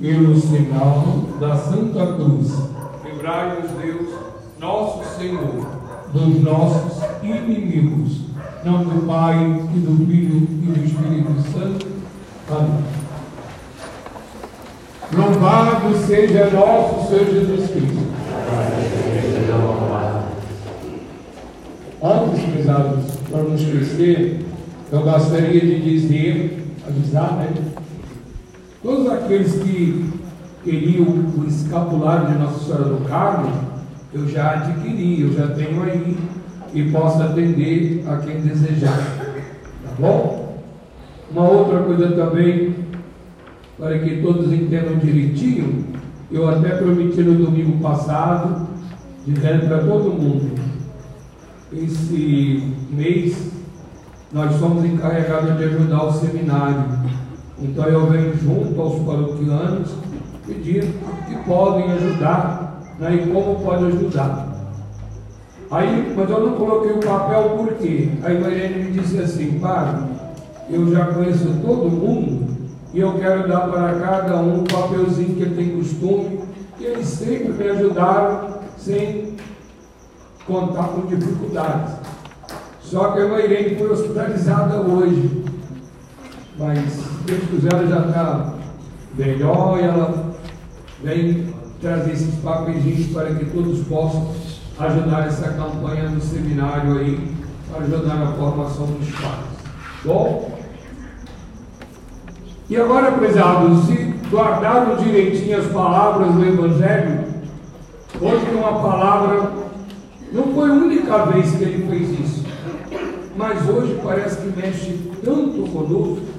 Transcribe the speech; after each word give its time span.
pelo 0.00 0.38
sinal 0.38 1.24
da 1.40 1.56
Santa 1.56 2.14
Cruz. 2.14 2.52
Livrai-nos, 3.04 3.70
Deus, 3.80 4.14
nosso 4.60 5.18
Senhor, 5.18 5.66
dos 6.12 6.42
nossos 6.42 7.02
inimigos. 7.22 8.26
Em 8.64 8.70
nome 8.70 8.84
do 8.86 9.06
Pai, 9.06 9.36
e 9.74 9.78
do 9.78 10.06
Filho 10.06 10.36
e 10.36 10.66
do 10.66 10.84
Espírito 10.84 11.32
Santo. 11.52 11.86
Amém. 12.50 12.84
Louvado 15.12 15.96
seja 16.04 16.50
nosso 16.50 17.08
Senhor 17.08 17.26
Jesus 17.26 17.70
Cristo. 17.70 18.06
Antes, 22.02 22.44
prezados, 22.44 23.04
para 23.30 23.42
não 23.42 23.54
esquecer, 23.54 24.44
eu 24.92 25.02
gostaria 25.02 25.60
de 25.60 25.80
dizer, 25.80 26.66
avisar, 26.86 27.36
né? 27.36 27.54
Todos 28.86 29.10
aqueles 29.10 29.52
que 29.54 30.12
queriam 30.62 31.08
o 31.08 31.44
escapulário 31.48 32.28
de 32.28 32.38
Nossa 32.38 32.64
Senhora 32.64 32.84
do 32.84 33.04
Carmo, 33.08 33.50
eu 34.14 34.28
já 34.28 34.52
adquiri, 34.52 35.22
eu 35.22 35.32
já 35.32 35.48
tenho 35.48 35.82
aí 35.82 36.16
e 36.72 36.88
posso 36.92 37.20
atender 37.20 38.04
a 38.06 38.18
quem 38.18 38.40
desejar. 38.42 38.96
Tá 39.82 39.90
bom? 39.98 40.62
Uma 41.32 41.48
outra 41.48 41.82
coisa 41.82 42.12
também, 42.12 42.76
para 43.76 43.98
que 43.98 44.22
todos 44.22 44.52
entendam 44.52 44.98
direitinho, 44.98 45.86
eu 46.30 46.48
até 46.48 46.68
prometi 46.76 47.22
no 47.22 47.44
domingo 47.44 47.82
passado, 47.82 48.68
dizendo 49.26 49.66
para 49.66 49.78
todo 49.78 50.12
mundo, 50.12 50.60
esse 51.72 52.72
mês 52.92 53.50
nós 54.32 54.54
somos 54.60 54.84
encarregados 54.84 55.58
de 55.58 55.64
ajudar 55.64 56.04
o 56.04 56.12
seminário. 56.12 56.84
Então 57.58 57.84
eu 57.86 58.06
venho 58.06 58.36
junto 58.36 58.80
aos 58.80 59.02
paroquianos 59.02 59.90
pedir 60.46 60.84
que 61.28 61.36
podem 61.46 61.90
ajudar 61.92 62.82
né, 62.98 63.14
e 63.14 63.32
como 63.32 63.60
podem 63.60 63.88
ajudar. 63.88 64.54
Aí, 65.70 66.14
mas 66.16 66.30
eu 66.30 66.46
não 66.46 66.52
coloquei 66.54 66.92
o 66.92 67.00
papel 67.00 67.56
por 67.56 67.74
quê? 67.74 68.10
Aí 68.22 68.40
Maria 68.40 68.68
me 68.68 68.92
disse 68.92 69.18
assim, 69.18 69.58
padre, 69.58 70.04
eu 70.70 70.92
já 70.92 71.06
conheço 71.06 71.48
todo 71.60 71.90
mundo 71.90 72.56
e 72.94 73.00
eu 73.00 73.12
quero 73.18 73.48
dar 73.48 73.68
para 73.68 74.00
cada 74.00 74.36
um 74.36 74.60
um 74.60 74.64
papelzinho 74.64 75.34
que 75.34 75.42
ele 75.42 75.54
tem 75.54 75.76
costume, 75.76 76.40
e 76.78 76.84
eles 76.84 77.06
sempre 77.06 77.52
me 77.52 77.70
ajudaram 77.70 78.60
sem 78.78 79.36
contar 80.46 80.84
com 80.84 81.06
dificuldades. 81.06 81.94
Só 82.80 83.12
que 83.12 83.20
a 83.20 83.28
Mairene 83.28 83.76
foi 83.76 83.90
hospitalizada 83.90 84.80
hoje. 84.80 85.44
Mas, 86.56 87.15
se 87.26 87.32
Deus 87.32 87.42
quiser, 87.50 87.72
ela 87.72 87.86
já 87.88 88.06
está 88.06 88.54
melhor 89.16 89.78
e 89.78 89.82
ela 89.82 90.32
vem 91.02 91.54
trazer 91.80 92.12
esses 92.12 92.36
papéis 92.36 93.12
para 93.12 93.34
que 93.34 93.46
todos 93.46 93.80
possam 93.88 94.32
ajudar 94.78 95.26
essa 95.26 95.48
campanha 95.50 96.08
do 96.08 96.20
seminário 96.20 96.98
aí, 96.98 97.34
para 97.68 97.82
ajudar 97.84 98.14
na 98.14 98.32
formação 98.32 98.86
dos 98.86 99.10
pais. 99.10 99.44
Bom? 100.04 100.56
E 102.68 102.76
agora, 102.76 103.12
prezados, 103.12 103.86
se 103.86 104.14
guardaram 104.30 104.96
direitinho 104.96 105.58
as 105.58 105.66
palavras 105.66 106.32
do 106.32 106.44
Evangelho, 106.44 107.24
hoje 108.20 108.46
uma 108.52 108.80
palavra, 108.80 109.52
não 110.32 110.54
foi 110.54 110.70
a 110.70 110.74
única 110.74 111.26
vez 111.26 111.50
que 111.56 111.64
ele 111.64 111.88
fez 111.88 112.20
isso, 112.20 112.44
mas 113.36 113.68
hoje 113.68 113.98
parece 114.02 114.40
que 114.40 114.56
mexe 114.56 115.10
tanto 115.24 115.70
conosco, 115.70 116.35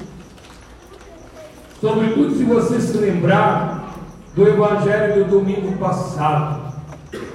sobretudo 1.80 2.36
se 2.36 2.44
você 2.44 2.80
se 2.80 2.98
lembrar 2.98 3.96
do 4.36 4.48
Evangelho 4.48 5.26
do 5.26 5.40
domingo 5.40 5.78
passado, 5.78 6.74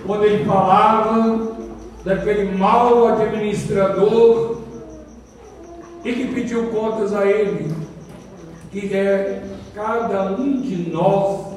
quando 0.06 0.24
ele 0.24 0.44
falava 0.44 1.52
daquele 2.04 2.56
mau 2.56 3.06
administrador 3.08 4.60
e 6.04 6.12
que 6.12 6.34
pediu 6.34 6.66
contas 6.68 7.14
a 7.14 7.26
ele, 7.26 7.74
que 8.70 8.94
é 8.94 9.44
cada 9.74 10.32
um 10.32 10.60
de 10.60 10.90
nós 10.90 11.52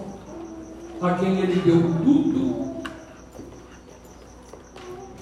a 1.02 1.14
quem 1.16 1.40
ele 1.40 1.62
deu 1.62 1.82
tudo, 2.04 2.66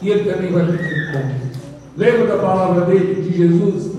e 0.01 0.09
ele 0.09 0.31
também 0.31 0.51
vai 0.51 0.65
pedir 0.65 1.11
contas. 1.11 1.63
Lembra 1.95 2.27
da 2.27 2.37
palavra 2.37 2.85
dele, 2.85 3.21
de 3.21 3.37
Jesus? 3.37 3.92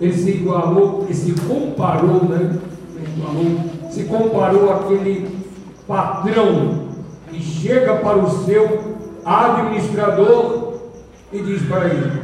Ele 0.00 0.14
se 0.14 0.30
igualou, 0.30 1.04
ele 1.04 1.14
se 1.14 1.32
comparou, 1.32 2.24
né? 2.24 2.58
Igualou, 3.16 3.60
se 3.90 4.04
comparou 4.04 4.72
àquele 4.72 5.40
patrão 5.86 6.88
que 7.28 7.42
chega 7.42 7.96
para 7.96 8.18
o 8.18 8.30
seu 8.44 8.96
administrador 9.24 10.80
e 11.32 11.38
diz 11.42 11.62
para 11.68 11.86
ele: 11.86 12.22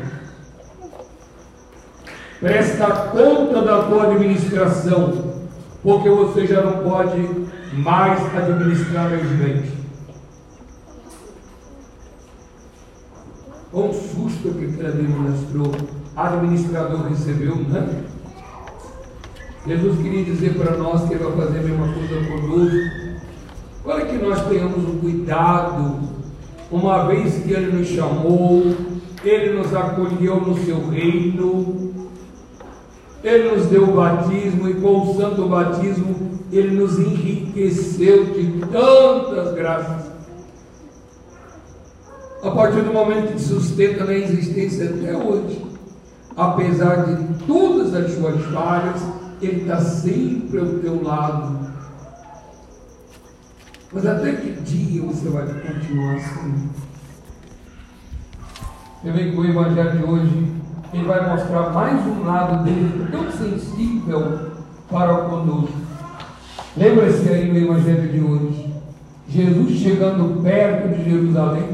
presta 2.40 2.86
conta 2.86 3.62
da 3.62 3.82
tua 3.84 4.04
administração, 4.04 5.34
porque 5.82 6.08
você 6.08 6.46
já 6.46 6.62
não 6.62 6.78
pode 6.88 7.46
mais 7.72 8.20
administrar 8.34 9.10
meus 9.10 9.28
bens. 9.32 9.76
Quão 13.70 13.92
susto 13.92 14.54
que 14.54 14.64
aquele 14.64 14.86
administrador, 14.86 15.76
administrador 16.16 17.08
recebeu, 17.08 17.56
né? 17.56 18.04
Jesus 19.66 19.98
queria 20.00 20.24
dizer 20.24 20.54
para 20.54 20.76
nós 20.76 21.06
que 21.06 21.14
ele 21.14 21.24
vai 21.24 21.46
fazer 21.46 21.58
a 21.58 21.62
mesma 21.62 21.92
coisa 21.92 22.26
conosco. 22.26 23.06
Olha 23.84 24.06
que 24.06 24.16
nós 24.16 24.46
tenhamos 24.46 24.88
um 24.88 24.98
cuidado, 24.98 25.98
uma 26.70 27.06
vez 27.06 27.42
que 27.44 27.52
ele 27.52 27.76
nos 27.76 27.88
chamou, 27.88 28.74
ele 29.24 29.58
nos 29.58 29.74
acolheu 29.74 30.40
no 30.40 30.56
seu 30.64 30.88
reino, 30.88 31.92
ele 33.22 33.50
nos 33.50 33.66
deu 33.66 33.84
o 33.84 33.96
batismo 33.96 34.68
e 34.68 34.74
com 34.74 35.02
o 35.02 35.16
santo 35.16 35.48
batismo 35.48 36.40
ele 36.52 36.76
nos 36.76 36.98
enriqueceu 36.98 38.24
de 38.26 38.60
tantas 38.70 39.54
graças 39.54 40.06
a 42.42 42.50
partir 42.52 42.82
do 42.82 42.92
momento 42.92 43.32
que 43.32 43.40
sustenta 43.40 44.04
na 44.04 44.14
existência 44.14 44.90
até 44.90 45.16
hoje. 45.16 45.75
Apesar 46.36 47.06
de 47.06 47.44
todas 47.46 47.94
as 47.94 48.12
suas 48.12 48.44
falhas, 48.52 49.02
Ele 49.40 49.62
está 49.62 49.80
sempre 49.80 50.58
ao 50.58 50.66
teu 50.66 51.02
lado. 51.02 51.66
Mas 53.92 54.04
até 54.04 54.32
que 54.32 54.52
dia 54.60 55.02
você 55.02 55.28
vai 55.28 55.46
continuar 55.46 56.16
assim? 56.16 56.68
Você 59.02 59.10
vê 59.12 59.30
que 59.30 59.36
o 59.36 59.44
Evangelho 59.44 59.98
de 59.98 60.04
hoje 60.04 60.52
ele 60.92 61.04
vai 61.04 61.30
mostrar 61.30 61.70
mais 61.70 62.06
um 62.06 62.24
lado 62.24 62.64
dele 62.64 63.08
tão 63.10 63.30
sensível 63.30 64.50
para 64.90 65.14
conosco. 65.24 65.72
Lembra-se 66.76 67.28
aí 67.28 67.50
no 67.50 67.58
Evangelho 67.58 68.12
de 68.12 68.20
hoje, 68.20 68.74
Jesus 69.28 69.78
chegando 69.78 70.42
perto 70.42 70.96
de 70.96 71.10
Jerusalém, 71.10 71.68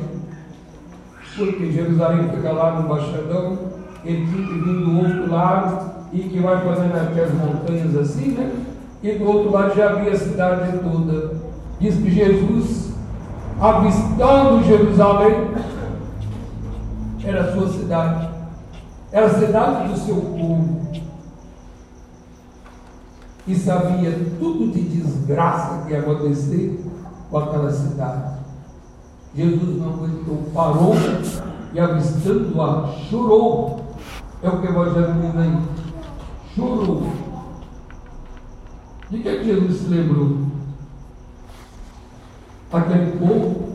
porque 1.36 1.72
Jerusalém 1.72 2.30
fica 2.30 2.52
lá 2.52 2.80
no 2.80 2.88
Baixadão, 2.88 3.58
ele 4.04 4.26
tinha 4.26 4.46
que 4.46 4.54
vir 4.54 4.84
do 4.84 4.98
outro 4.98 5.30
lado, 5.30 5.92
e 6.12 6.20
que 6.24 6.40
vai 6.40 6.62
fazendo 6.62 6.94
aquelas 6.94 7.32
montanhas 7.32 7.96
assim, 7.96 8.32
né? 8.32 8.52
E 9.02 9.12
do 9.12 9.24
outro 9.24 9.50
lado 9.50 9.74
já 9.74 9.90
havia 9.90 10.12
a 10.12 10.18
cidade 10.18 10.78
toda. 10.78 11.36
Diz 11.80 11.96
que 11.96 12.10
Jesus, 12.10 12.92
avistando 13.58 14.62
Jerusalém, 14.62 15.48
era 17.24 17.40
a 17.40 17.52
sua 17.52 17.68
cidade, 17.68 18.28
era 19.10 19.26
a 19.26 19.34
cidade 19.34 19.88
do 19.88 19.98
seu 19.98 20.16
povo. 20.16 20.82
E 23.46 23.56
sabia 23.56 24.12
tudo 24.38 24.70
de 24.70 24.82
desgraça 24.82 25.84
que 25.84 25.92
ia 25.92 26.00
acontecer 26.00 26.84
com 27.30 27.38
aquela 27.38 27.72
cidade. 27.72 28.34
Jesus 29.34 29.80
não 29.80 29.94
aguentou, 29.94 30.42
parou 30.54 30.94
e 31.72 31.80
avistando-a, 31.80 32.92
chorou. 33.08 33.81
É 34.42 34.48
o 34.48 34.60
que 34.60 34.66
o 34.66 34.70
Evangelho 34.70 35.38
aí. 35.38 35.58
Chorou. 36.54 37.06
De 39.08 39.18
que, 39.18 39.28
é 39.28 39.38
que 39.38 39.44
Jesus 39.44 39.80
se 39.80 39.88
lembrou? 39.88 40.38
Aquele 42.72 43.18
povo 43.18 43.72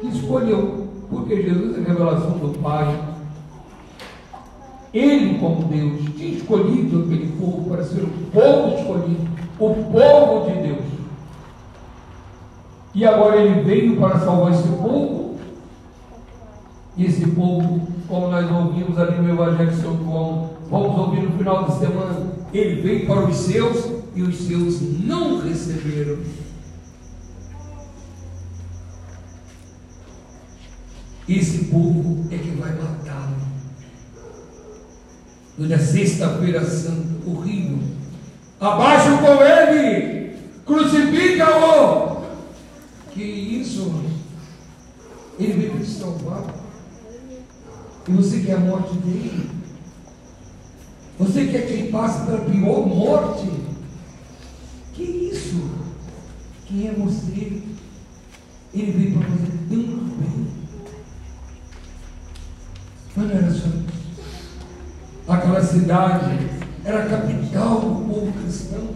que 0.00 0.08
escolheu, 0.08 0.88
porque 1.08 1.42
Jesus 1.42 1.78
é 1.78 1.80
revelação 1.80 2.32
do 2.32 2.58
Pai. 2.60 3.10
Ele, 4.92 5.38
como 5.38 5.64
Deus, 5.64 6.02
tinha 6.16 6.36
escolhido 6.36 7.04
aquele 7.04 7.32
povo 7.40 7.70
para 7.70 7.84
ser 7.84 8.02
o 8.02 8.10
povo 8.30 8.76
escolhido, 8.76 9.28
o 9.58 9.74
povo 9.74 10.50
de 10.50 10.62
Deus. 10.62 10.84
E 12.94 13.06
agora 13.06 13.36
ele 13.36 13.62
veio 13.62 13.98
para 13.98 14.18
salvar 14.18 14.52
esse 14.52 14.68
povo. 14.68 15.36
E 16.96 17.06
esse 17.06 17.26
povo, 17.30 17.89
como 18.10 18.26
nós 18.26 18.50
ouvimos 18.50 18.98
ali 18.98 19.22
no 19.22 19.30
Evangelho 19.30 19.70
de 19.70 19.80
São 19.80 19.96
João, 19.96 20.50
vamos 20.68 20.98
ouvir 20.98 21.22
no 21.22 21.38
final 21.38 21.64
de 21.64 21.78
semana, 21.78 22.32
Ele 22.52 22.82
veio 22.82 23.06
para 23.06 23.24
os 23.26 23.36
seus 23.36 23.88
e 24.16 24.22
os 24.22 24.36
seus 24.36 24.80
não 25.04 25.40
receberam. 25.40 26.18
Esse 31.28 31.66
povo 31.66 32.26
é 32.32 32.38
que 32.38 32.50
vai 32.50 32.72
matá-lo. 32.72 33.36
Na 35.56 35.78
sexta-feira 35.78 36.64
santa, 36.64 37.06
horrível. 37.24 37.78
Abaixo 38.60 39.18
com 39.18 39.40
ele! 39.40 40.36
Crucifica-o! 40.66 42.24
Que 43.12 43.22
isso? 43.22 44.02
Ele 45.38 45.52
veio 45.52 45.78
te 45.78 45.86
salvar. 45.86 46.59
E 48.10 48.12
você 48.12 48.40
quer 48.40 48.54
a 48.54 48.58
morte 48.58 48.92
dele? 48.98 49.48
Você 51.16 51.46
quer 51.46 51.64
que 51.64 51.72
ele 51.74 51.92
passe 51.92 52.26
pela 52.26 52.40
pior 52.40 52.84
morte? 52.84 53.48
Que 54.92 55.02
isso? 55.02 55.70
Quem 56.66 56.88
é 56.88 56.92
você? 56.92 57.62
Ele 58.74 58.92
veio 58.92 59.12
para 59.12 59.28
fazer 59.28 59.46
tanto 59.46 59.68
bem. 59.68 60.46
Mas 63.14 63.30
era 63.30 63.50
só 63.52 63.68
Aquela 65.28 65.62
cidade 65.62 66.48
era 66.84 67.04
a 67.04 67.08
capital 67.08 67.80
do 67.80 68.12
povo 68.12 68.32
cristão. 68.42 68.88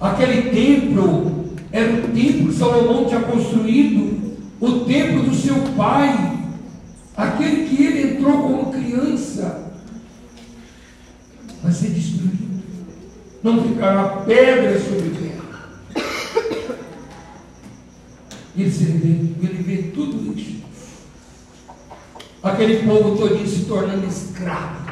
Aquele 0.00 0.50
templo 0.50 1.54
era 1.70 1.92
o 1.92 2.02
templo 2.08 2.48
que 2.48 2.52
Salomão 2.52 3.04
tinha 3.04 3.20
construído, 3.20 4.36
o 4.60 4.80
templo 4.80 5.22
do 5.22 5.34
seu 5.36 5.56
pai, 5.76 6.33
aquele 7.16 7.68
que 7.68 7.82
ele 7.82 8.14
entrou 8.14 8.42
como 8.42 8.72
criança 8.72 9.72
vai 11.62 11.72
ser 11.72 11.90
destruído. 11.90 12.62
Não 13.42 13.62
ficará 13.62 14.22
pedra 14.24 14.80
sobre 14.80 15.10
pedra. 15.10 15.34
E 18.56 18.62
ele 18.62 18.70
vê, 18.70 19.46
ele 19.46 19.62
vê 19.62 19.82
tudo 19.90 20.38
isso. 20.38 20.62
Aquele 22.42 22.86
povo 22.86 23.16
todinho 23.16 23.48
se 23.48 23.64
tornando 23.64 24.06
escravo 24.06 24.84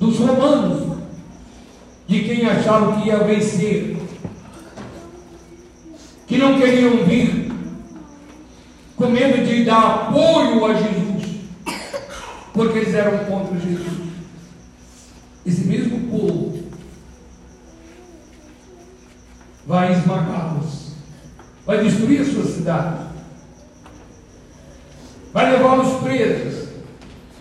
dos 0.00 0.18
romanos, 0.18 0.98
de 2.08 2.24
quem 2.24 2.44
achavam 2.46 3.00
que 3.00 3.08
ia 3.08 3.18
vencer, 3.18 3.96
que 6.26 6.38
não 6.38 6.58
queriam 6.58 7.04
vir, 7.04 7.52
com 8.96 9.06
medo 9.08 9.46
de 9.46 9.64
dar 9.64 10.08
apoio 10.08 10.64
a 10.64 10.74
Jesus, 10.74 11.01
porque 12.52 12.78
eles 12.78 12.94
eram 12.94 13.24
contra 13.24 13.58
Jesus 13.58 14.12
esse 15.44 15.64
mesmo 15.64 16.08
povo 16.08 16.62
vai 19.66 19.92
esmagá-los, 19.92 20.92
vai 21.64 21.82
destruir 21.82 22.20
a 22.20 22.24
sua 22.24 22.44
cidade, 22.44 23.06
vai 25.32 25.52
levá-los 25.52 26.00
presos, 26.02 26.68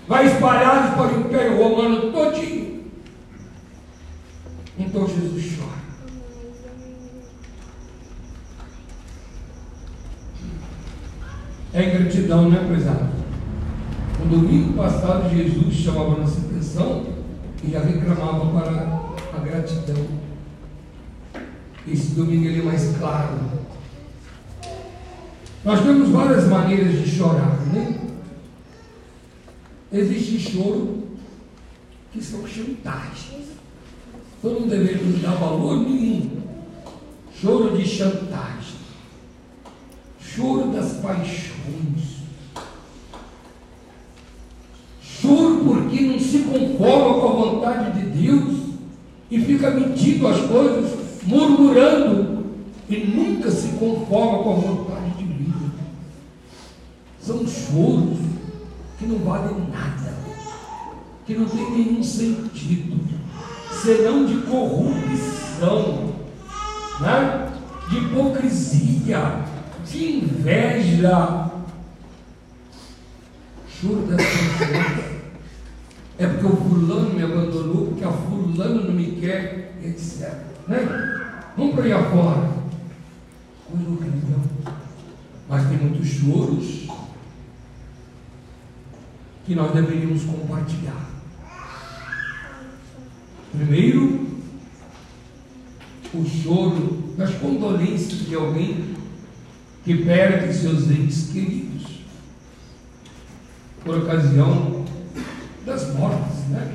vai 0.08 0.28
espalhá-los 0.28 0.96
para 0.96 1.18
o 1.18 1.22
Império 1.22 1.58
Romano 1.58 2.12
todinho. 2.12 2.92
Então 4.78 5.08
Jesus 5.08 5.58
chora. 5.58 5.82
É 11.74 11.84
ingratidão, 11.84 12.50
né, 12.50 12.66
prezado? 12.68 13.21
Domingo 14.32 14.72
passado, 14.78 15.30
Jesus 15.30 15.74
chamava 15.74 16.22
nossa 16.22 16.40
atenção 16.40 17.06
e 17.62 17.70
já 17.70 17.82
reclamava 17.82 18.46
para 18.50 19.38
a 19.38 19.44
gratidão. 19.44 20.08
Esse 21.86 22.12
domingo 22.12 22.46
ele 22.46 22.62
é 22.62 22.64
mais 22.64 22.96
claro. 22.96 23.40
Nós 25.66 25.82
temos 25.82 26.08
várias 26.12 26.48
maneiras 26.48 27.04
de 27.04 27.12
chorar, 27.12 27.60
né? 27.74 28.00
Existe 29.92 30.54
choro 30.54 31.10
que 32.14 32.24
são 32.24 32.48
chantagens. 32.48 33.50
Então 34.40 34.62
não 34.62 34.68
devemos 34.70 35.22
dar 35.22 35.36
valor 35.36 35.82
nenhum. 35.82 36.42
Choro 37.36 37.78
de 37.78 37.86
chantagem. 37.86 38.78
Choro 40.22 40.72
das 40.72 40.94
paixões 41.02 42.22
Juro 45.22 45.64
porque 45.64 46.02
não 46.02 46.20
se 46.20 46.40
conforma 46.40 47.20
com 47.20 47.28
a 47.28 47.61
vontade 47.72 48.02
de 48.02 48.22
Deus 48.22 48.58
e 49.30 49.40
fica 49.40 49.72
medindo 49.72 50.28
as 50.28 50.42
coisas, 50.42 51.00
murmurando 51.24 52.46
e 52.90 52.98
nunca 52.98 53.50
se 53.50 53.70
conforma 53.78 54.44
com 54.44 54.52
a 54.52 54.56
vontade 54.56 55.12
de 55.18 55.24
Deus. 55.24 55.72
São 57.20 57.48
choros 57.48 58.20
que 59.00 59.06
não 59.06 59.20
valem 59.20 59.56
nada, 59.72 60.14
que 61.26 61.34
não 61.36 61.46
tem 61.46 61.72
nenhum 61.72 62.04
sentido, 62.04 63.00
senão 63.72 64.26
de 64.26 64.36
corrupção, 64.42 66.14
né? 67.00 67.48
de 67.90 67.98
hipocrisia, 67.98 69.46
de 69.86 70.18
inveja, 70.18 71.52
choro 73.68 74.06
das 74.08 74.22
é 76.22 76.28
porque 76.28 76.46
o 76.46 76.56
fulano 76.56 77.14
me 77.16 77.24
abandonou, 77.24 77.88
porque 77.88 78.04
a 78.04 78.12
fulano 78.12 78.84
não 78.84 78.94
me 78.94 79.14
quer, 79.14 79.74
etc. 79.84 80.34
Né? 80.68 80.78
Vamos 81.58 81.74
para 81.74 81.86
aí 81.86 81.94
afora. 81.94 82.52
Coisa 83.68 83.90
horrível. 83.90 84.40
Mas 85.50 85.68
tem 85.68 85.78
muitos 85.80 86.08
choros 86.08 86.88
que 89.46 89.56
nós 89.56 89.74
deveríamos 89.74 90.24
compartilhar. 90.24 91.10
Primeiro, 93.52 94.28
o 96.14 96.24
choro 96.24 97.16
das 97.18 97.34
condolências 97.36 98.28
de 98.28 98.36
alguém 98.36 98.96
que 99.84 100.04
perde 100.04 100.54
seus 100.54 100.90
entes 100.92 101.32
queridos 101.32 102.02
por 103.84 103.98
ocasião 103.98 104.81
das 105.72 105.94
mortes, 105.94 106.50
né? 106.50 106.70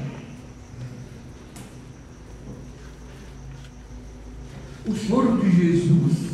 O 4.86 4.94
choro 4.94 5.38
de 5.38 5.50
Jesus 5.50 6.30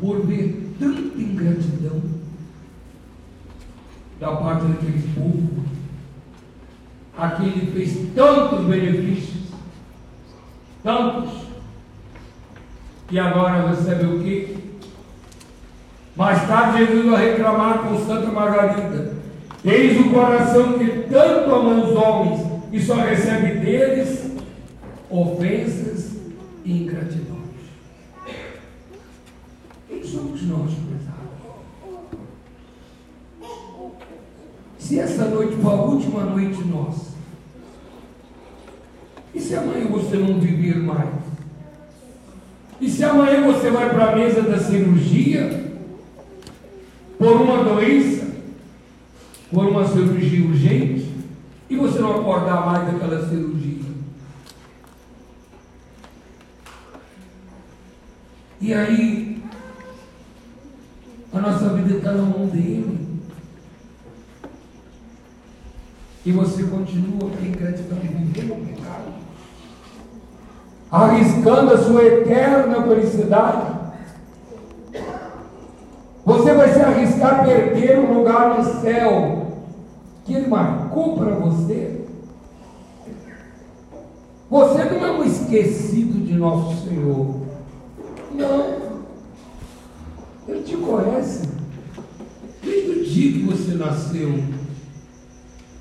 por 0.00 0.26
ver 0.26 0.74
tanta 0.80 1.16
ingratidão 1.16 2.02
da 4.18 4.34
parte 4.36 4.66
daquele 4.66 5.14
povo, 5.14 5.64
a 7.16 7.30
quem 7.30 7.48
ele 7.48 7.72
fez 7.72 8.14
tantos 8.14 8.64
benefícios, 8.64 9.44
tantos, 10.82 11.44
e 13.10 13.18
agora 13.18 13.68
recebe 13.68 14.06
o 14.06 14.20
quê? 14.20 14.56
Mais 16.16 16.46
tarde 16.48 16.78
Jesus 16.78 17.10
vai 17.10 17.30
reclamar 17.30 17.78
com 17.78 18.04
Santa 18.04 18.32
Margarida. 18.32 19.23
Eis 19.64 19.98
o 19.98 20.10
coração 20.10 20.78
que 20.78 21.08
tanto 21.08 21.50
ama 21.50 21.84
os 21.84 21.96
homens 21.96 22.40
e 22.70 22.80
só 22.80 22.96
recebe 22.96 23.60
deles 23.60 24.30
ofensas 25.08 26.16
e 26.64 26.82
ingratidões. 26.82 27.24
Quem 29.88 30.04
somos 30.04 30.42
nós, 30.42 30.70
prezados? 30.74 31.24
Se 34.78 34.98
essa 34.98 35.24
noite 35.26 35.56
for 35.56 35.70
a 35.70 35.82
última 35.82 36.24
noite 36.24 36.62
nossa, 36.64 37.14
e 39.34 39.40
se 39.40 39.56
amanhã 39.56 39.86
você 39.86 40.16
não 40.16 40.38
viver 40.38 40.76
mais? 40.76 41.24
E 42.80 42.90
se 42.90 43.02
amanhã 43.02 43.42
você 43.50 43.70
vai 43.70 43.88
para 43.88 44.12
a 44.12 44.16
mesa 44.16 44.42
da 44.42 44.58
cirurgia 44.58 45.72
por 47.18 47.40
uma 47.40 47.64
doença? 47.64 48.23
Por 49.54 49.66
uma 49.66 49.86
cirurgia 49.86 50.44
urgente 50.44 51.14
e 51.70 51.76
você 51.76 52.00
não 52.00 52.20
acordar 52.20 52.66
mais 52.66 52.92
daquela 52.92 53.26
cirurgia. 53.28 53.84
E 58.60 58.74
aí, 58.74 59.42
a 61.32 61.40
nossa 61.40 61.68
vida 61.68 61.98
está 61.98 62.12
na 62.12 62.22
mão 62.22 62.46
dele. 62.46 62.98
E 66.26 66.32
você 66.32 66.64
continua 66.64 67.30
gratidão 67.58 67.98
vivendo 67.98 68.52
o 68.54 68.66
pecado, 68.66 69.12
arriscando 70.90 71.74
a 71.74 71.78
sua 71.78 72.02
eterna 72.02 72.82
felicidade. 72.82 73.74
Você 76.24 76.54
vai 76.54 76.72
se 76.72 76.80
arriscar 76.80 77.40
a 77.40 77.44
perder 77.44 77.98
um 77.98 78.14
lugar 78.14 78.58
no 78.58 78.80
céu 78.80 79.43
que 80.24 80.34
Ele 80.34 80.46
marcou 80.46 81.16
para 81.16 81.34
você, 81.34 82.04
Você 84.50 84.84
não 84.84 85.04
é 85.04 85.10
um 85.10 85.24
esquecido 85.24 86.24
de 86.24 86.34
nosso 86.34 86.86
Senhor. 86.86 87.40
Não. 88.32 88.76
Ele 90.46 90.62
te 90.62 90.76
conhece. 90.76 91.48
Desde 92.62 92.90
o 92.90 93.04
dia 93.04 93.32
que 93.32 93.42
você 93.42 93.74
nasceu. 93.74 94.44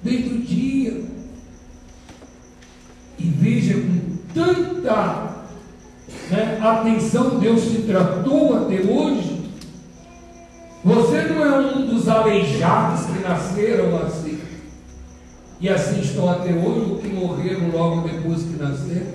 Desde 0.02 0.30
o 0.30 0.40
dia. 0.40 1.04
E 3.20 3.24
veja 3.26 3.76
com 3.76 4.18
tanta 4.34 5.34
né, 6.32 6.60
atenção 6.60 7.40
Deus 7.40 7.64
te 7.64 7.84
tratou 7.84 8.58
até 8.58 8.82
hoje. 8.82 9.52
Você 10.84 11.22
não 11.24 11.46
é 11.46 11.60
um 11.60 11.86
dos 11.86 12.10
aleijados 12.10 13.06
que 13.06 13.20
nasceram 13.20 13.98
assim. 13.98 14.33
E 15.64 15.70
assim 15.70 16.02
estão 16.02 16.30
até 16.30 16.52
hoje, 16.52 16.92
ou 16.92 16.98
que 16.98 17.08
morreram 17.08 17.72
logo 17.72 18.06
depois 18.06 18.44
que 18.44 18.58
nasceram. 18.62 19.14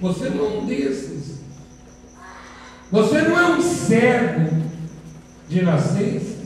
Você 0.00 0.30
não 0.30 0.44
é 0.44 0.48
um 0.48 0.66
desses. 0.66 1.40
Você 2.92 3.22
não 3.22 3.36
é 3.36 3.56
um 3.56 3.60
cego 3.60 4.48
de 5.48 5.62
nascença. 5.62 6.36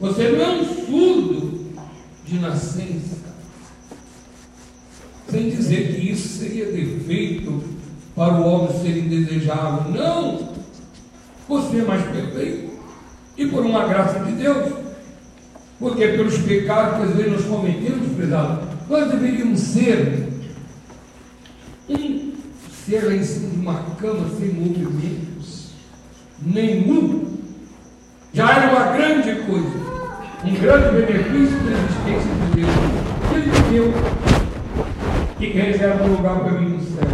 Você 0.00 0.30
não 0.30 0.40
é 0.44 0.48
um 0.48 0.64
surdo 0.64 1.74
de 2.24 2.40
nascença. 2.40 3.18
Sem 5.28 5.50
dizer 5.50 5.94
que 5.94 6.10
isso 6.10 6.40
seria 6.40 6.72
defeito 6.72 7.62
para 8.16 8.34
o 8.34 8.48
homem 8.48 8.80
ser 8.80 8.98
indesejável. 8.98 9.92
Não! 9.92 10.54
Você 11.48 11.78
é 11.78 11.84
mais 11.84 12.02
perfeito. 12.02 12.72
E 13.36 13.46
por 13.46 13.64
uma 13.64 13.86
graça 13.86 14.24
de 14.24 14.32
Deus. 14.32 14.87
Porque 15.78 16.08
pelos 16.08 16.38
pecados 16.38 16.96
que 16.96 17.02
às 17.04 17.16
vezes 17.16 17.32
nós 17.32 17.44
cometemos, 17.44 18.16
prezado, 18.16 18.62
nós 18.88 19.10
deveríamos 19.10 19.60
ser 19.60 20.28
um 21.88 22.32
ser 22.86 23.04
lá 23.04 23.14
em 23.14 23.22
cima 23.22 23.50
de 23.50 23.56
uma 23.56 23.74
cama 24.00 24.28
sem 24.38 24.48
movimentos 24.52 25.72
nenhum. 26.42 27.36
Já 28.32 28.50
era 28.50 28.72
uma 28.72 28.92
grande 28.92 29.34
coisa. 29.42 29.88
Um 30.44 30.54
grande 30.54 30.96
benefício 30.96 31.58
da 31.60 31.72
existência 31.72 32.30
de 32.34 32.50
Deus. 32.54 32.70
Ele 33.34 33.50
deu 33.70 33.92
e 35.40 35.46
reserva 35.52 36.04
um 36.04 36.16
lugar 36.16 36.40
para 36.40 36.52
mim 36.52 36.76
no 36.76 36.80
céu. 36.80 37.08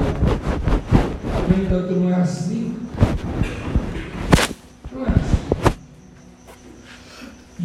No 1.48 1.64
entanto, 1.64 1.92
não 1.94 2.10
é 2.10 2.14
assim. 2.14 2.76
Não 4.92 5.04
é 5.04 5.08
assim. 5.08 5.24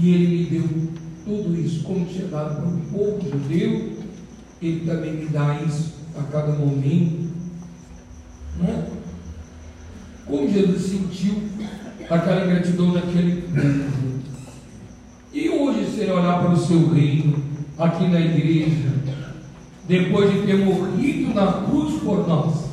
E 0.01 0.13
ele 0.13 0.27
me 0.27 0.45
deu 0.45 0.91
tudo 1.25 1.59
isso, 1.59 1.83
como 1.83 2.05
tinha 2.05 2.27
dado 2.27 2.55
para 2.55 2.69
o 2.69 2.79
povo 2.91 3.29
judeu, 3.29 3.91
ele 4.61 4.85
também 4.85 5.13
me 5.13 5.25
dá 5.25 5.59
isso 5.61 5.93
a 6.17 6.23
cada 6.23 6.53
momento. 6.53 7.29
Não 8.57 8.67
é? 8.67 8.85
Como 10.25 10.49
Jesus 10.49 10.83
sentiu 10.83 11.35
aquela 12.09 12.45
gratidão 12.45 12.93
naquele 12.93 13.41
povo. 13.41 14.19
E 15.33 15.49
hoje, 15.49 15.91
se 15.91 16.01
ele 16.01 16.11
olhar 16.11 16.39
para 16.39 16.53
o 16.53 16.57
seu 16.57 16.89
reino, 16.93 17.43
aqui 17.77 18.07
na 18.07 18.21
igreja, 18.21 18.89
depois 19.87 20.31
de 20.31 20.45
ter 20.45 20.57
morrido 20.65 21.33
na 21.33 21.63
cruz 21.63 22.01
por 22.01 22.27
nós, 22.27 22.69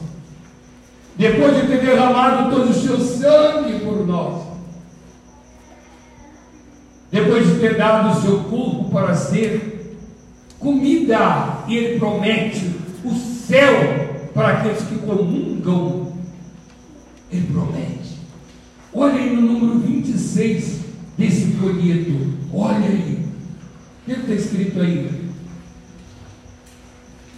depois 1.17 1.57
de 1.57 1.67
ter 1.67 1.81
derramado 1.81 2.55
todo 2.55 2.71
o 2.71 2.75
seu 2.75 2.99
sangue 2.99 3.81
por 3.81 4.07
nós, 4.07 4.46
depois 7.11 7.47
de 7.47 7.61
ter 7.61 7.77
dado 7.77 8.17
o 8.17 8.21
seu 8.21 8.45
corpo 8.45 8.91
para 8.91 9.15
ser 9.15 9.97
comida, 10.59 11.65
e 11.69 11.77
ele 11.77 11.99
promete 11.99 12.71
o 13.05 13.15
céu 13.15 14.29
para 14.35 14.49
aqueles 14.59 14.83
que 14.83 14.97
comungam, 14.99 16.13
ele 17.31 17.47
promete. 17.53 18.19
Olha 18.93 19.15
aí 19.15 19.37
no 19.37 19.43
número 19.43 19.79
26 19.81 20.81
desse 21.17 21.53
folheto, 21.53 22.35
olha 22.53 22.87
aí, 22.87 23.27
o 24.03 24.05
que 24.05 24.13
está 24.13 24.33
escrito 24.33 24.81
aí? 24.81 25.31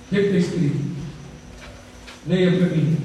O 0.06 0.08
que 0.08 0.16
está 0.16 0.36
escrito? 0.38 0.88
Leia 2.26 2.56
para 2.56 2.68
mim. 2.68 2.96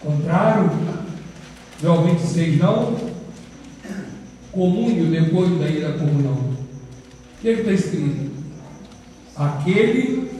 Contrário, 0.00 0.70
João 1.80 2.04
26, 2.04 2.58
não? 2.58 2.96
Comúnio 4.64 5.10
depois 5.10 5.50
da 5.50 5.92
comunhão. 5.98 6.32
O 6.32 7.42
que 7.42 7.48
está 7.48 7.70
escrito? 7.70 8.30
Aquele, 9.36 10.30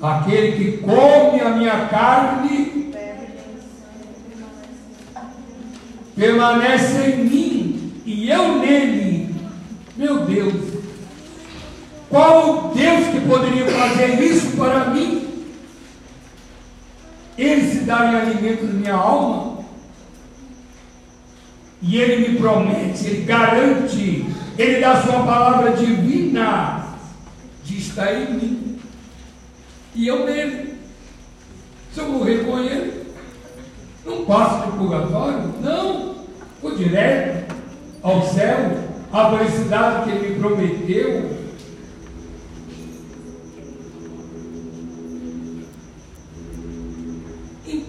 aquele 0.00 0.52
que 0.52 0.78
come 0.78 1.38
a 1.38 1.50
minha 1.50 1.86
carne 1.88 2.94
permanece 6.16 7.10
em 7.10 7.24
mim 7.24 7.92
e 8.06 8.30
eu 8.30 8.58
nele. 8.58 9.34
Meu 9.98 10.24
Deus, 10.24 10.54
qual 12.08 12.72
Deus 12.74 13.06
que 13.08 13.20
poderia 13.20 13.66
fazer 13.66 14.18
isso 14.18 14.56
para 14.56 14.86
mim? 14.86 15.44
Ele 17.36 17.70
se 17.70 17.80
dá 17.80 18.10
em 18.10 18.14
alimento 18.14 18.64
da 18.64 18.72
minha 18.72 18.94
alma. 18.94 19.49
E 21.82 21.96
ele 21.96 22.28
me 22.28 22.38
promete, 22.38 23.06
ele 23.06 23.24
garante, 23.24 24.26
ele 24.58 24.80
dá 24.80 25.00
sua 25.00 25.24
palavra 25.24 25.72
divina 25.72 26.94
de 27.64 27.78
estar 27.78 28.12
em 28.12 28.34
mim. 28.34 28.78
E 29.94 30.06
eu 30.06 30.26
nele. 30.26 30.74
Se 31.92 32.00
eu 32.00 32.08
morrer 32.08 32.44
com 32.44 32.58
ele, 32.58 33.04
não 34.04 34.24
passo 34.24 34.70
de 34.70 34.78
purgatório, 34.78 35.54
não. 35.62 36.14
Vou 36.62 36.76
direto 36.76 37.54
ao 38.02 38.22
céu, 38.22 38.78
a 39.12 39.36
felicidade 39.36 40.04
que 40.04 40.16
ele 40.16 40.28
me 40.28 40.40
prometeu, 40.40 41.40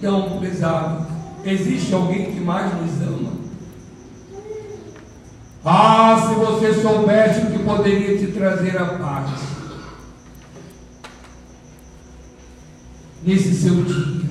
Então, 0.02 0.38
prezado, 0.40 1.06
existe 1.44 1.94
alguém 1.94 2.32
que 2.32 2.40
mais 2.40 2.74
nos 2.74 3.00
ama? 3.02 3.41
Ah, 5.64 6.26
se 6.28 6.34
você 6.34 6.74
soubesse 6.74 7.40
o 7.40 7.50
que 7.52 7.58
poderia 7.60 8.18
te 8.18 8.32
trazer 8.32 8.76
a 8.76 8.84
paz 8.84 9.30
nesse 13.22 13.54
seu 13.54 13.84
dia. 13.84 14.30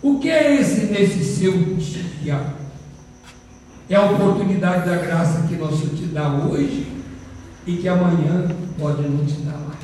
O 0.00 0.18
que 0.20 0.30
é 0.30 0.60
esse 0.60 0.86
nesse 0.86 1.24
seu 1.24 1.52
dia? 1.74 2.40
É 3.90 3.96
a 3.96 4.04
oportunidade 4.04 4.88
da 4.88 4.96
graça 4.96 5.46
que 5.48 5.56
Senhor 5.56 5.88
te 5.88 6.04
dá 6.06 6.28
hoje 6.28 6.86
e 7.66 7.76
que 7.76 7.88
amanhã 7.88 8.46
pode 8.78 9.02
não 9.02 9.24
te 9.24 9.40
dar 9.40 9.58
mais. 9.58 9.78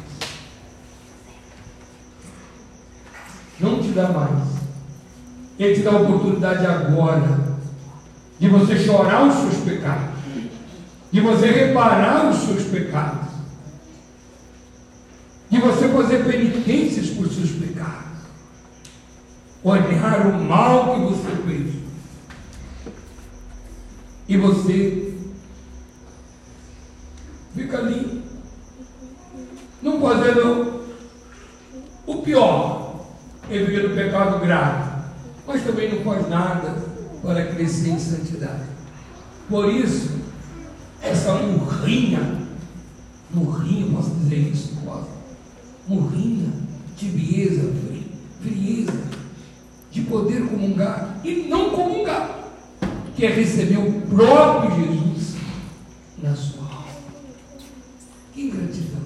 Não 3.58 3.82
te 3.82 3.88
dá 3.88 4.08
mais. 4.08 4.54
Ele 5.58 5.74
te 5.74 5.82
dá 5.82 5.90
a 5.90 6.00
oportunidade 6.00 6.66
agora 6.66 7.54
de 8.38 8.48
você 8.48 8.78
chorar 8.78 9.26
os 9.26 9.34
seus 9.34 9.64
pecados, 9.64 10.13
de 11.14 11.20
você 11.20 11.46
reparar 11.46 12.28
os 12.28 12.38
seus 12.38 12.64
pecados, 12.64 13.28
de 15.48 15.60
você 15.60 15.88
fazer 15.88 16.24
penitências 16.24 17.10
por 17.10 17.32
seus 17.32 17.52
pecados, 17.52 18.18
olhar 19.62 20.26
o 20.26 20.42
mal 20.42 20.96
que 20.96 21.00
você 21.02 21.30
fez. 21.46 21.74
E 24.26 24.36
você 24.36 25.14
fica 27.54 27.78
ali, 27.78 28.24
não 29.80 30.00
fazendo 30.00 30.84
o 32.08 32.16
pior, 32.22 33.06
no 33.48 33.94
pecado 33.94 34.40
grave. 34.40 34.94
Mas 35.46 35.62
também 35.62 35.94
não 35.94 36.02
faz 36.02 36.28
nada 36.28 36.74
para 37.22 37.46
crescer 37.54 37.90
em 37.90 38.00
santidade. 38.00 38.64
Por 39.48 39.72
isso, 39.72 40.13
essa 41.24 41.32
murrinha, 41.34 42.38
murrinha, 43.30 43.96
posso 43.96 44.10
dizer 44.16 44.36
isso? 44.36 44.76
Posso. 44.84 45.08
Murrinha, 45.88 46.52
tibieza, 46.96 47.72
frieza, 48.42 48.92
de 49.90 50.02
poder 50.02 50.46
comungar 50.46 51.20
e 51.24 51.46
não 51.48 51.70
comungar, 51.70 52.52
que 53.16 53.24
é 53.24 53.30
receber 53.30 53.78
o 53.78 54.02
próprio 54.02 54.76
Jesus 54.76 55.36
na 56.22 56.36
sua 56.36 56.64
alma. 56.64 56.84
Que 58.34 58.50
gratidão! 58.50 59.04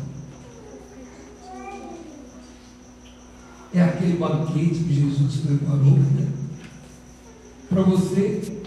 É 3.72 3.82
aquele 3.82 4.16
banquete 4.16 4.82
que 4.82 4.94
Jesus 4.94 5.36
preparou 5.36 5.98
né? 5.98 6.26
para 7.68 7.82
você. 7.82 8.58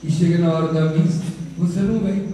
E 0.00 0.08
chega 0.08 0.38
na 0.38 0.52
hora 0.52 0.72
da 0.72 0.92
missa, 0.92 1.24
você 1.56 1.80
não 1.80 1.98
vem. 1.98 2.27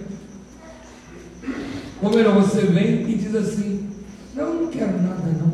Como 2.05 2.19
não, 2.19 2.35
você 2.35 2.61
vem 2.67 3.09
e 3.09 3.15
diz 3.15 3.33
assim, 3.33 3.89
não, 4.35 4.53
não 4.53 4.67
quero 4.67 5.01
nada 5.01 5.23
não. 5.39 5.51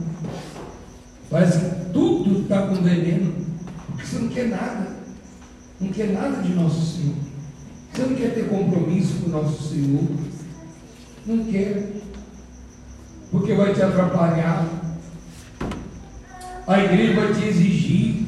Parece 1.30 1.60
que 1.60 1.94
tudo 1.94 2.42
está 2.42 2.64
com 2.64 2.76
veneno. 2.76 3.34
Você 3.98 4.20
não 4.20 4.28
quer 4.28 4.50
nada. 4.50 4.88
Não 5.80 5.88
quer 5.94 6.12
nada 6.12 6.42
de 6.42 6.54
nosso 6.54 6.98
Senhor. 6.98 7.16
Você 7.94 8.02
não 8.02 8.16
quer 8.16 8.34
ter 8.34 8.50
compromisso 8.50 9.22
com 9.22 9.30
o 9.30 9.42
nosso 9.42 9.64
Senhor. 9.70 10.04
Não 11.26 11.46
quer. 11.46 11.90
Porque 13.32 13.54
vai 13.54 13.74
te 13.74 13.82
atrapalhar. 13.82 14.68
A 16.68 16.80
igreja 16.84 17.22
vai 17.22 17.34
te 17.34 17.48
exigir. 17.48 18.26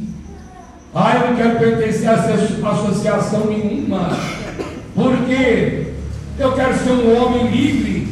Ah, 0.96 1.18
eu 1.18 1.30
não 1.32 1.36
quero 1.36 1.60
pertencer 1.60 2.08
a 2.08 2.14
associação 2.14 3.48
nenhuma. 3.48 4.18
Porque 4.96 5.94
eu 6.40 6.54
quero 6.54 6.74
ser 6.78 6.92
um 6.92 7.22
homem 7.22 7.52
livre. 7.52 8.03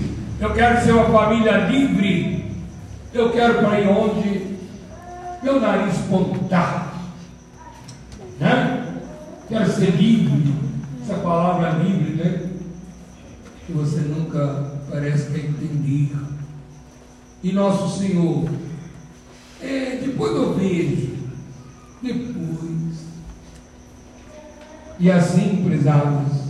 Eu 0.41 0.55
quero 0.55 0.83
ser 0.83 0.93
uma 0.93 1.05
família 1.05 1.67
livre. 1.67 2.51
Eu 3.13 3.31
quero 3.31 3.59
para 3.59 3.79
ir 3.79 3.87
onde 3.87 4.57
meu 5.43 5.59
nariz 5.59 5.95
pontar. 6.09 6.99
Né? 8.39 9.03
Quero 9.47 9.71
ser 9.71 9.91
livre. 9.91 10.51
Essa 11.03 11.19
palavra 11.19 11.83
livre, 11.83 12.15
né? 12.15 12.49
Que 13.67 13.71
você 13.71 13.99
nunca 13.99 14.79
parece 14.89 15.31
que 15.31 15.45
entender. 15.45 16.11
E 17.43 17.51
nosso 17.51 17.99
Senhor, 17.99 18.49
é, 19.61 19.99
depois 20.03 20.31
eu 20.31 20.55
vejo, 20.55 21.17
depois. 22.01 23.05
E 24.99 25.11
assim, 25.11 25.63
prezados, 25.63 26.45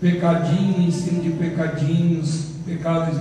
pecadinho 0.00 0.80
em 0.80 0.90
cima 0.90 1.22
de 1.22 1.30
pecadinhos, 1.30 2.53
pecados, 2.64 3.18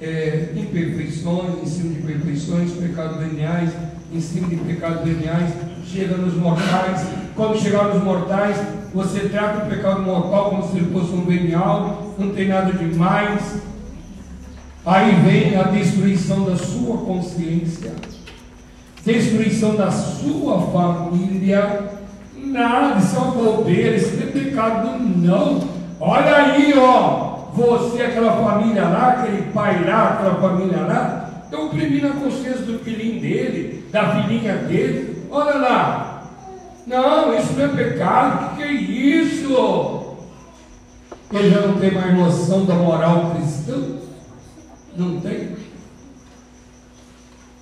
é, 0.00 0.52
imperfeições 0.54 1.62
em 1.62 1.66
cima 1.66 1.94
de 1.94 2.02
perfeições, 2.02 2.72
pecados 2.72 3.18
veniais 3.18 3.70
em 4.12 4.20
cima 4.20 4.48
de 4.48 4.56
pecados 4.56 5.02
veniais, 5.02 5.52
chega 5.86 6.16
nos 6.16 6.34
mortais. 6.34 7.06
Quando 7.34 7.58
chegar 7.58 7.84
nos 7.94 8.02
mortais, 8.02 8.56
você 8.94 9.28
trata 9.28 9.64
o 9.64 9.68
pecado 9.68 10.02
mortal 10.02 10.50
como 10.50 10.68
se 10.68 10.76
ele 10.76 10.90
fosse 10.90 11.12
um 11.12 11.24
venial, 11.24 12.14
não 12.18 12.30
tem 12.30 12.48
nada 12.48 12.72
de 12.72 12.96
mais. 12.96 13.60
Aí 14.84 15.14
vem 15.16 15.56
a 15.56 15.64
destruição 15.64 16.44
da 16.44 16.56
sua 16.56 16.98
consciência, 16.98 17.92
destruição 19.04 19.74
da 19.74 19.90
sua 19.90 20.60
família. 20.70 21.90
Nada, 22.36 23.00
isso 23.00 23.16
é 23.16 23.18
uma 23.18 23.32
bobeira, 23.32 23.96
isso 23.96 24.16
é 24.22 24.26
pecado, 24.26 24.98
não. 24.98 25.68
Olha 25.98 26.36
aí, 26.36 26.72
ó, 26.78 27.35
você, 27.56 28.02
aquela 28.02 28.32
família 28.32 28.84
lá, 28.84 29.08
aquele 29.12 29.50
pai 29.50 29.84
lá, 29.84 30.10
aquela 30.10 30.34
família 30.40 30.82
lá, 30.82 31.42
estão 31.44 31.66
oprimindo 31.66 32.06
a 32.06 32.10
consciência 32.10 32.66
do 32.66 32.78
filhinho 32.80 33.20
dele, 33.20 33.88
da 33.90 34.14
filhinha 34.14 34.56
dele. 34.58 35.26
Olha 35.30 35.54
lá, 35.54 36.22
não, 36.86 37.36
isso 37.36 37.54
não 37.54 37.64
é 37.64 37.68
pecado, 37.68 38.52
o 38.52 38.56
que, 38.56 38.56
que 38.56 38.62
é 38.62 38.72
isso? 38.72 40.16
Ele 41.32 41.50
já 41.50 41.66
não 41.66 41.78
tem 41.78 41.92
mais 41.92 42.16
noção 42.16 42.66
da 42.66 42.74
moral 42.74 43.34
cristã? 43.34 43.82
Não 44.94 45.20
tem? 45.20 45.56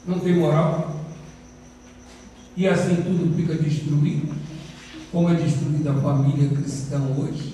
Não 0.07 0.19
tem 0.19 0.35
moral? 0.35 0.93
E 2.57 2.69
assim 2.69 2.97
tudo 2.97 3.35
fica 3.37 3.55
destruído, 3.55 4.35
como 5.11 5.31
é 5.31 5.35
destruída 5.35 5.93
a 5.93 5.95
família 5.95 6.49
cristã 6.51 7.01
hoje 7.17 7.54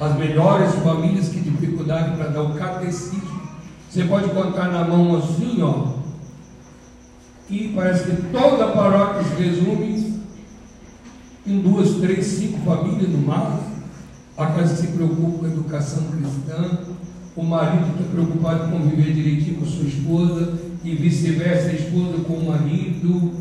as 0.00 0.16
melhores 0.16 0.74
famílias, 0.76 1.28
que 1.28 1.40
dificuldade 1.40 2.16
para 2.16 2.28
dar 2.28 2.42
o 2.42 2.54
catecismo. 2.54 3.40
Você 3.88 4.04
pode 4.04 4.30
contar 4.30 4.68
na 4.68 4.84
mão 4.84 5.16
assim, 5.16 5.60
ó. 5.62 6.00
E 7.50 7.72
parece 7.74 8.04
que 8.04 8.22
toda 8.32 8.64
a 8.64 8.72
paróquia 8.72 9.24
se 9.24 9.42
resume 9.42 10.20
em 11.46 11.60
duas, 11.60 11.96
três, 11.96 12.24
cinco 12.26 12.60
famílias 12.64 13.10
no 13.10 13.18
máximo. 13.18 13.70
A 14.38 14.46
casa 14.46 14.74
se 14.76 14.86
preocupa 14.88 15.38
com 15.38 15.44
a 15.44 15.48
educação 15.48 16.04
cristã, 16.04 16.78
o 17.36 17.42
marido 17.42 17.90
está 17.90 18.10
preocupado 18.10 18.70
com 18.70 18.78
viver 18.78 19.12
direitinho 19.12 19.58
com 19.58 19.66
sua 19.66 19.86
esposa, 19.86 20.54
e 20.82 20.94
vice-versa, 20.94 21.68
a 21.68 21.74
esposa 21.74 22.24
com 22.26 22.34
o 22.34 22.48
marido, 22.48 23.32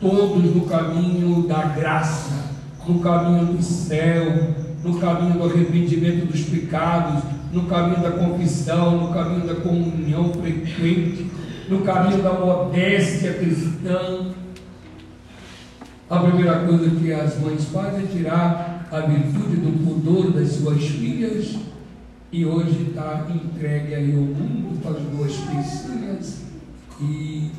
todos 0.00 0.56
no 0.56 0.62
caminho 0.62 1.46
da 1.46 1.62
graça, 1.66 2.50
no 2.84 2.98
caminho 2.98 3.44
do 3.44 3.62
céu, 3.62 4.54
no 4.82 4.98
caminho 4.98 5.34
do 5.34 5.44
arrependimento 5.44 6.26
dos 6.26 6.42
pecados, 6.42 7.22
no 7.52 7.66
caminho 7.66 8.02
da 8.02 8.12
confissão, 8.12 8.98
no 8.98 9.12
caminho 9.12 9.46
da 9.46 9.56
comunhão 9.56 10.32
frequente, 10.32 11.26
no 11.68 11.82
caminho 11.82 12.22
da 12.22 12.32
modéstia 12.32 13.34
cristã. 13.34 14.32
A 16.08 16.18
primeira 16.18 16.64
coisa 16.66 16.90
que 16.90 17.12
as 17.12 17.38
mães 17.40 17.64
fazem 17.66 18.04
é 18.04 18.06
tirar 18.06 18.88
a 18.90 19.00
virtude 19.00 19.56
do 19.56 19.84
pudor 19.84 20.32
das 20.32 20.48
suas 20.52 20.82
filhas 20.82 21.56
e 22.32 22.44
hoje 22.44 22.88
está 22.88 23.26
entregue 23.28 23.94
aí 23.94 24.12
ao 24.12 24.22
mundo 24.22 24.80
para 24.82 24.92
as 24.92 25.02
duas 25.02 25.36
filhas 25.36 26.42
e 27.00 27.50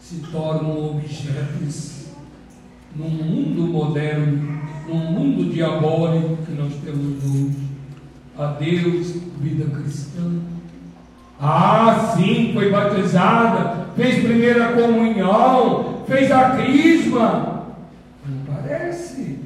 se 0.00 0.16
tornam 0.30 0.96
objetos 0.96 2.06
num 2.94 3.08
mundo 3.08 3.62
moderno 3.62 4.71
no 4.86 4.94
mundo 4.94 5.52
diabólico 5.52 6.38
que 6.44 6.52
nós 6.52 6.72
temos 6.84 7.24
hoje. 7.24 7.72
A 8.36 8.46
Deus, 8.46 9.14
vida 9.40 9.66
cristã. 9.76 10.22
Ah, 11.40 12.14
sim, 12.16 12.52
foi 12.54 12.70
batizada, 12.70 13.88
fez 13.96 14.24
primeira 14.24 14.72
comunhão, 14.72 16.02
fez 16.06 16.30
a 16.30 16.50
crisma. 16.50 17.66
Não 18.26 18.54
parece? 18.54 19.38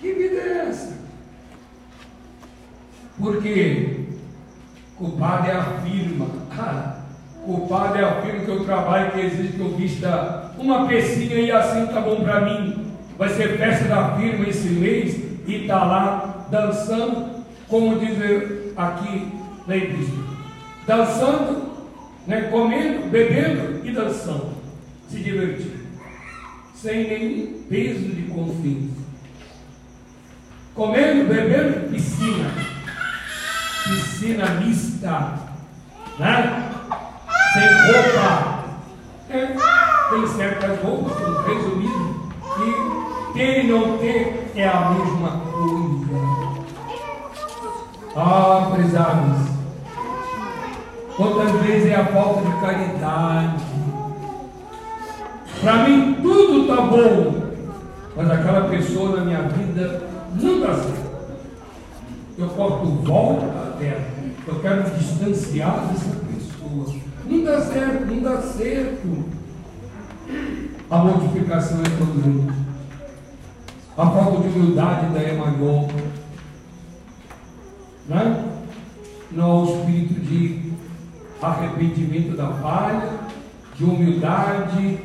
Que 0.00 0.12
vida 0.12 0.36
é 0.36 0.66
essa? 0.68 0.96
Porque 3.18 4.06
culpado 4.96 5.48
é 5.48 5.52
afirma. 5.52 6.26
Ah, 6.58 7.00
culpado 7.44 7.98
é 7.98 8.04
afirma 8.04 8.44
que 8.44 8.50
eu 8.50 8.64
trabalho 8.64 9.12
que 9.12 9.20
existe 9.20 9.56
que 9.56 9.60
eu 9.60 9.76
vista 9.76 10.52
uma 10.58 10.86
pecinha 10.86 11.36
e 11.36 11.50
assim 11.50 11.86
tá 11.86 12.00
bom 12.00 12.22
para 12.22 12.40
mim 12.40 12.75
vai 13.18 13.28
ser 13.30 13.58
festa 13.58 13.84
da 13.86 14.16
firma 14.16 14.48
esse 14.48 14.68
mês 14.68 15.16
e 15.46 15.62
está 15.62 15.84
lá 15.84 16.46
dançando, 16.50 17.44
como 17.68 17.98
diz 17.98 18.16
aqui 18.76 19.32
na 19.66 19.76
igreja, 19.76 20.12
dançando, 20.86 21.76
né, 22.26 22.42
comendo, 22.50 23.08
bebendo 23.08 23.86
e 23.86 23.92
dançando, 23.92 24.52
se 25.08 25.18
divertindo, 25.18 25.86
sem 26.74 27.08
nenhum 27.08 27.62
peso 27.68 28.08
de 28.08 28.22
consciência. 28.22 29.06
Comendo, 30.74 31.28
bebendo, 31.28 31.90
piscina, 31.90 32.50
piscina 33.84 34.46
mista, 34.60 35.38
né? 36.18 36.72
sem 37.54 37.92
roupa. 37.92 38.64
É, 39.30 39.46
tem 40.10 40.26
certas 40.26 40.78
roupas, 40.82 41.16
resumido, 41.46 42.15
que 42.56 43.32
ter 43.34 43.64
e 43.64 43.68
não 43.68 43.98
ter 43.98 44.52
é 44.56 44.68
a 44.68 44.90
mesma 44.90 45.40
coisa. 45.52 46.56
Ah, 48.16 48.70
prezados, 48.74 49.48
quantas 51.16 51.52
vezes 51.62 51.90
é 51.90 51.94
a 51.96 52.06
falta 52.06 52.42
de 52.42 52.60
caridade. 52.60 53.64
Para 55.60 55.88
mim 55.88 56.14
tudo 56.22 56.62
está 56.62 56.82
bom, 56.82 57.42
mas 58.16 58.30
aquela 58.30 58.68
pessoa 58.68 59.18
na 59.18 59.24
minha 59.24 59.42
vida 59.42 60.08
não 60.34 60.60
dá 60.60 60.74
certo. 60.74 61.06
Eu 62.38 62.48
corto 62.48 62.86
volta 62.86 63.66
terra. 63.78 64.16
Eu 64.46 64.60
quero 64.60 64.84
me 64.84 64.90
distanciar 64.90 65.88
dessa 65.88 66.16
pessoa. 66.20 67.00
Não 67.26 67.44
dá 67.44 67.60
certo, 67.60 68.06
não 68.06 68.22
dá 68.22 68.40
certo. 68.40 69.24
A 70.88 70.98
mortificação 70.98 71.80
é 71.80 71.88
grande 71.88 72.15
a 73.96 74.10
falta 74.10 74.42
de 74.42 74.48
humildade 74.48 75.14
da 75.14 75.20
é 75.20 75.32
maior. 75.32 75.88
Né? 78.06 78.44
Não 79.32 79.50
há 79.50 79.62
o 79.62 79.78
espírito 79.78 80.20
de 80.20 80.72
arrependimento 81.40 82.36
da 82.36 82.52
falha, 82.54 83.10
de 83.74 83.84
humildade 83.84 85.00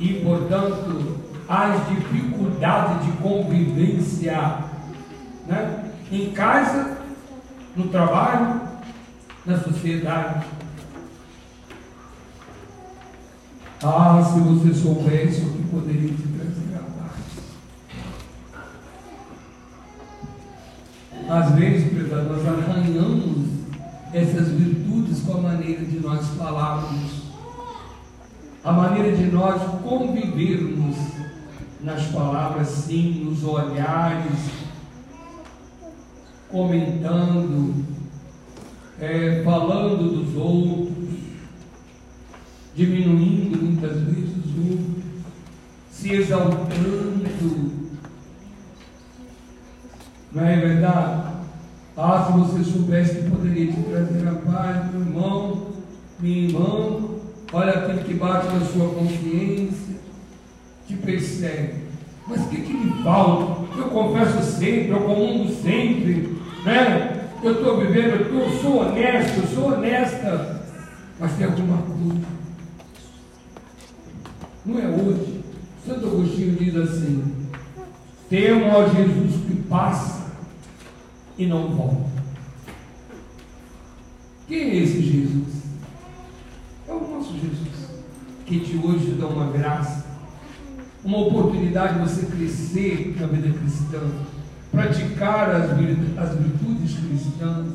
e, 0.00 0.14
portanto, 0.24 1.20
as 1.48 1.88
dificuldades 1.88 3.04
de 3.04 3.12
convivência 3.18 4.60
né? 5.46 5.90
em 6.10 6.30
casa, 6.30 6.96
no 7.76 7.88
trabalho, 7.88 8.62
na 9.44 9.58
sociedade. 9.58 10.46
Ah, 13.82 14.22
se 14.24 14.40
você 14.40 14.74
soubesse 14.74 15.42
o 15.42 15.52
que 15.52 15.62
poderia 15.64 16.08
te 16.08 16.22
trazer. 16.22 16.75
Às 21.28 21.50
vezes, 21.56 21.92
queda, 21.92 22.22
nós 22.22 22.46
arranhamos 22.46 23.48
essas 24.12 24.48
virtudes 24.48 25.22
com 25.22 25.38
a 25.38 25.40
maneira 25.40 25.84
de 25.84 25.98
nós 25.98 26.24
falarmos, 26.28 27.10
a 28.62 28.72
maneira 28.72 29.16
de 29.16 29.24
nós 29.24 29.60
convivermos 29.82 30.96
nas 31.80 32.06
palavras, 32.06 32.68
sim, 32.68 33.24
nos 33.24 33.42
olhares, 33.42 34.50
comentando, 36.48 37.84
é, 39.00 39.42
falando 39.44 40.24
dos 40.24 40.36
outros, 40.36 40.94
diminuindo 42.74 43.62
muitas 43.62 44.00
vezes 44.00 44.36
outros, 44.58 45.04
se 45.90 46.12
exaltando. 46.12 47.25
Não 50.36 50.44
é 50.44 50.56
verdade? 50.56 51.32
Ah, 51.96 52.26
se 52.26 52.38
você 52.38 52.70
soubesse 52.70 53.14
que 53.14 53.30
poderia 53.30 53.72
te 53.72 53.82
trazer 53.84 54.28
a 54.28 54.32
paz, 54.32 54.92
meu 54.92 55.00
irmão, 55.00 55.68
minha 56.20 56.48
irmã, 56.48 57.00
olha 57.54 57.72
aquilo 57.72 58.04
que 58.04 58.12
bate 58.12 58.46
na 58.48 58.60
sua 58.60 58.86
consciência, 58.90 59.96
te 60.86 60.94
persegue. 60.94 61.86
Mas 62.28 62.42
o 62.42 62.48
que, 62.50 62.60
que 62.60 62.72
me 62.74 63.02
falta? 63.02 63.78
Eu 63.78 63.84
confesso 63.84 64.42
sempre, 64.42 64.90
eu 64.90 65.00
comungo 65.00 65.48
sempre, 65.54 66.38
né? 66.66 67.30
Eu 67.42 67.52
estou 67.52 67.78
vivendo, 67.78 68.20
eu 68.20 68.28
tô, 68.28 68.50
sou 68.58 68.80
honesto, 68.82 69.38
eu 69.38 69.46
sou 69.46 69.72
honesta, 69.72 70.62
mas 71.18 71.32
tem 71.32 71.46
alguma 71.46 71.78
coisa. 71.78 72.26
Não 74.66 74.78
é 74.78 74.86
hoje. 74.86 75.40
Santo 75.86 76.06
Agostinho 76.06 76.56
diz 76.56 76.76
assim: 76.76 77.24
temo 78.28 78.76
a 78.76 78.86
Jesus 78.88 79.32
que 79.46 79.54
passa 79.62 80.15
e 81.38 81.46
não 81.46 81.68
volta. 81.68 82.16
Quem 84.48 84.58
é 84.58 84.76
esse 84.76 85.02
Jesus? 85.02 85.62
É 86.88 86.92
o 86.92 87.00
nosso 87.00 87.32
Jesus, 87.32 87.90
que 88.46 88.60
te 88.60 88.76
hoje 88.76 89.16
dá 89.18 89.26
uma 89.26 89.50
graça, 89.50 90.06
uma 91.04 91.18
oportunidade 91.18 91.94
de 91.94 92.00
você 92.00 92.26
crescer 92.26 93.16
na 93.20 93.26
vida 93.26 93.58
cristã, 93.58 94.00
praticar 94.70 95.50
as, 95.50 95.70
as 95.70 96.38
virtudes 96.38 96.96
cristãs, 96.98 97.66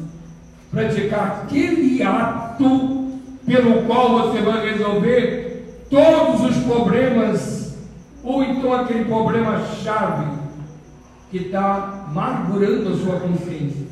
praticar 0.72 1.44
aquele 1.44 2.02
ato 2.02 3.20
pelo 3.46 3.84
qual 3.84 4.30
você 4.30 4.42
vai 4.42 4.72
resolver 4.72 5.86
todos 5.90 6.42
os 6.50 6.64
problemas, 6.64 7.76
ou 8.24 8.44
então 8.44 8.74
aquele 8.74 9.04
problema-chave 9.06 10.40
que 11.30 11.38
está 11.38 12.01
amargurando 12.12 12.90
a 12.90 12.98
sua 12.98 13.20
consciência. 13.22 13.88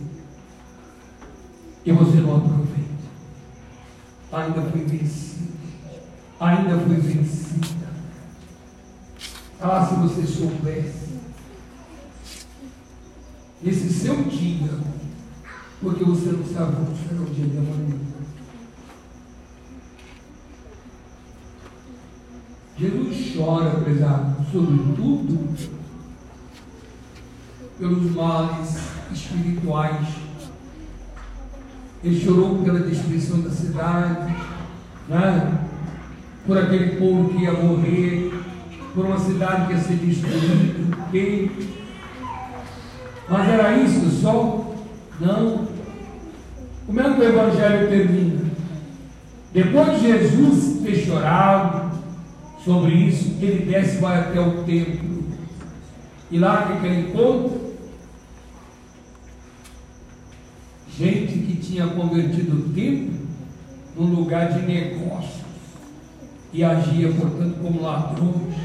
E 1.85 1.91
você 1.91 2.17
não 2.17 2.37
aproveita. 2.37 2.89
Ainda 4.31 4.61
foi 4.61 4.81
vencido. 4.81 5.53
Ainda 6.39 6.77
foi 6.79 6.95
vencida. 6.95 7.89
Ah, 9.61 9.85
se 9.85 9.95
você 9.95 10.27
soubesse. 10.27 11.09
Esse 13.63 13.89
seu 13.91 14.23
dia, 14.23 14.71
porque 15.81 16.03
você 16.03 16.31
não 16.31 16.45
sabe 16.45 16.77
como 16.77 16.95
será 16.95 17.21
o 17.21 17.25
dia 17.25 17.45
de 17.45 17.57
amanhã. 17.57 17.99
Jesus 22.77 23.35
chora, 23.35 23.81
prezado, 23.81 24.45
sobre 24.49 24.77
tudo 24.95 25.49
pelos 27.79 28.11
males 28.13 28.77
espirituais. 29.11 30.07
Ele 32.03 32.19
chorou 32.19 32.61
pela 32.61 32.79
destruição 32.81 33.39
da 33.41 33.49
cidade, 33.49 34.35
né? 35.07 35.59
por 36.45 36.57
aquele 36.57 36.97
povo 36.97 37.29
que 37.29 37.43
ia 37.43 37.53
morrer, 37.53 38.33
por 38.93 39.05
uma 39.05 39.17
cidade 39.17 39.67
que 39.67 39.73
ia 39.73 39.79
ser 39.79 39.95
destruída. 39.95 40.97
Okay? 41.07 41.51
Mas 43.27 43.49
era 43.49 43.77
isso 43.77 44.09
só? 44.21 44.75
Não. 45.19 45.67
Como 46.85 46.99
é 46.99 47.13
que 47.13 47.19
o 47.19 47.23
Evangelho 47.23 47.89
termina? 47.89 48.49
Depois 49.53 49.99
de 49.99 50.07
Jesus 50.07 50.81
ter 50.81 50.95
chorado 50.95 51.91
sobre 52.63 52.93
isso, 52.93 53.35
ele 53.41 53.65
desce 53.65 53.97
e 53.97 54.01
vai 54.01 54.19
até 54.19 54.39
o 54.39 54.63
templo. 54.63 55.23
E 56.31 56.39
lá 56.39 56.79
que 56.81 56.85
ele 56.85 57.09
encontra? 57.09 57.69
gente 60.99 61.39
que 61.39 61.58
tinha 61.69 61.85
convertido 61.87 62.57
o 62.57 62.73
templo 62.73 63.13
num 63.95 64.15
lugar 64.15 64.51
de 64.51 64.65
negócios 64.65 65.39
e 66.51 66.63
agia, 66.63 67.11
portanto, 67.11 67.57
como 67.61 67.83
ladrões. 67.83 68.55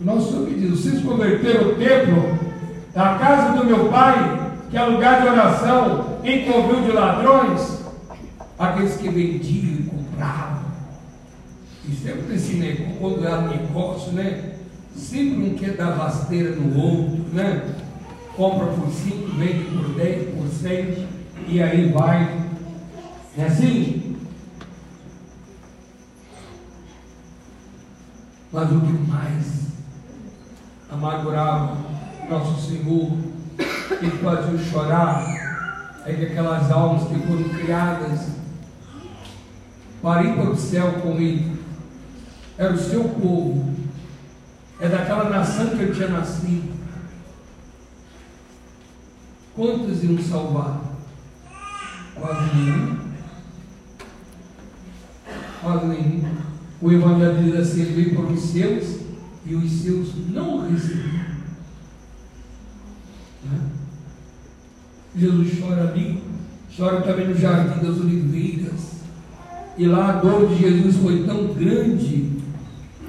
O 0.00 0.04
nosso 0.04 0.30
Senhor 0.30 0.48
me 0.48 0.58
diz: 0.58 0.70
vocês 0.70 1.02
converteram 1.02 1.68
o 1.68 1.74
templo 1.76 2.38
da 2.92 3.14
casa 3.14 3.56
do 3.56 3.64
meu 3.64 3.88
pai, 3.88 4.56
que 4.70 4.76
é 4.76 4.84
lugar 4.84 5.22
de 5.22 5.28
oração, 5.28 6.18
em 6.24 6.50
covil 6.50 6.82
de 6.82 6.92
ladrões, 6.92 7.84
aqueles 8.58 8.96
que 8.96 9.08
vendiam 9.08 9.74
e 9.74 9.82
compravam. 9.84 10.68
E 11.88 11.94
sempre 11.94 12.34
esse 12.34 12.54
negócio, 12.54 12.94
quando 12.98 13.24
era 13.24 13.42
negócio, 13.42 14.12
né? 14.12 14.54
Sempre 14.96 15.50
um 15.50 15.54
quer 15.54 15.76
dar 15.76 15.94
rasteira 15.94 16.56
no 16.56 16.76
outro, 16.76 17.24
né? 17.32 17.62
compra 18.38 18.66
por 18.66 18.88
5, 18.88 19.36
vende 19.36 19.64
por 19.64 19.94
10, 19.94 20.34
por 20.36 20.48
6, 20.48 20.98
e 21.48 21.62
aí 21.62 21.90
vai. 21.90 22.46
É 23.36 23.44
assim? 23.44 24.16
Mas 28.52 28.72
o 28.72 28.80
que 28.80 28.92
mais 28.92 29.68
amargurava 30.90 31.76
nosso 32.28 32.68
Senhor, 32.68 33.12
que 33.56 34.10
fazia 34.22 34.58
chorar, 34.58 35.24
é 36.04 36.12
que 36.12 36.26
aquelas 36.26 36.70
almas 36.70 37.08
que 37.08 37.18
foram 37.26 37.48
criadas 37.48 38.28
para 40.02 40.22
ir 40.24 40.34
para 40.34 40.50
o 40.50 40.56
céu 40.56 40.92
com 41.02 41.12
Ele, 41.12 41.58
era 42.56 42.72
o 42.72 42.78
seu 42.78 43.04
povo, 43.04 43.74
é 44.80 44.88
daquela 44.88 45.28
nação 45.28 45.70
que 45.70 45.82
ele 45.82 45.94
tinha 45.94 46.08
nascido 46.08 46.78
Quantos 49.58 50.04
iam 50.04 50.16
salvar? 50.22 50.77
Quase 52.20 52.56
nenhum. 52.56 52.96
Quase 55.60 55.86
nenhum. 55.86 56.24
O 56.80 56.92
Evangelho 56.92 57.42
diz 57.42 57.56
assim: 57.56 57.82
ele 57.82 58.02
veio 58.02 58.16
para 58.16 58.32
os 58.32 58.40
seus 58.40 58.98
e 59.46 59.54
os 59.54 59.70
seus 59.70 60.08
não 60.32 60.58
o 60.58 60.70
receberam. 60.70 61.28
Né? 63.44 63.60
Jesus 65.16 65.58
chora 65.60 65.90
ali, 65.90 66.22
chora 66.76 67.00
também 67.02 67.28
no 67.28 67.34
jardim 67.34 67.84
das 67.84 67.98
oliveiras. 67.98 68.98
E 69.76 69.86
lá 69.86 70.10
a 70.10 70.20
dor 70.20 70.48
de 70.48 70.56
Jesus 70.56 70.96
foi 70.96 71.24
tão 71.24 71.54
grande 71.54 72.32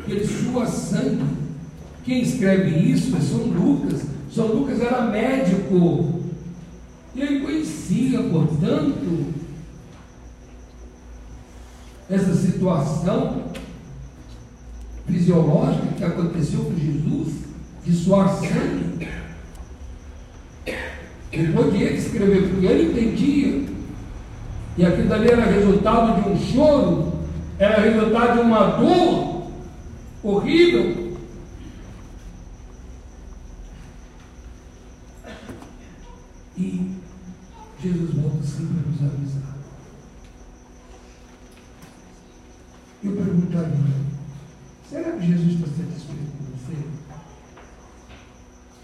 que 0.05 0.11
ele 0.11 0.25
sua 0.25 0.65
sangue. 0.65 1.25
Quem 2.03 2.21
escreve 2.21 2.91
isso 2.91 3.15
é 3.15 3.19
São 3.19 3.43
Lucas. 3.45 4.05
São 4.31 4.47
Lucas 4.47 4.79
era 4.79 5.01
médico 5.07 6.18
ele 7.21 7.39
conhecia, 7.41 8.21
portanto, 8.23 9.33
essa 12.09 12.33
situação 12.33 13.43
fisiológica 15.07 15.87
que 15.97 16.03
aconteceu 16.03 16.65
com 16.65 16.75
Jesus, 16.75 17.33
de 17.85 17.93
suar 17.93 18.29
sangue. 18.29 19.07
Depois 21.31 21.73
de 21.73 21.83
ele 21.83 21.97
escrever, 21.97 22.49
porque 22.49 22.65
ele 22.65 22.91
entendia. 22.91 23.69
E 24.77 24.85
aquilo 24.85 25.09
dali 25.09 25.29
era 25.29 25.45
resultado 25.45 26.21
de 26.21 26.29
um 26.29 26.37
choro, 26.39 27.13
era 27.57 27.81
resultado 27.81 28.35
de 28.35 28.41
uma 28.41 28.65
dor 28.77 29.51
horrível. 30.23 31.09
E 36.57 36.99
Jesus 37.81 38.13
volta 38.13 38.43
sempre 38.45 38.77
a 38.77 38.89
nos 38.89 39.13
avisar. 39.13 39.55
Eu 43.01 43.13
perguntaria, 43.13 43.95
será 44.89 45.11
que 45.13 45.27
Jesus 45.27 45.53
está 45.53 45.67
satisfeito 45.67 46.31
com 46.37 46.43
você? 46.51 46.75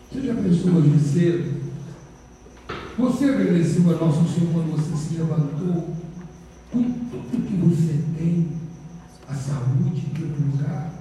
Você 0.10 0.28
já 0.28 0.36
pensou 0.36 0.72
hoje 0.76 1.00
cedo? 1.00 1.66
Você 2.98 3.26
agradeceu 3.26 3.90
a 3.90 4.06
nosso 4.06 4.30
Senhor 4.30 4.54
quando 4.54 4.72
você 4.72 4.96
se 4.96 5.18
levantou 5.18 5.94
com 6.72 6.84
tudo 6.84 7.48
que 7.48 7.56
você 7.58 8.02
tem, 8.18 8.48
a 9.28 9.34
saúde 9.36 10.06
em 10.06 10.10
primeiro 10.10 10.52
lugar? 10.52 10.94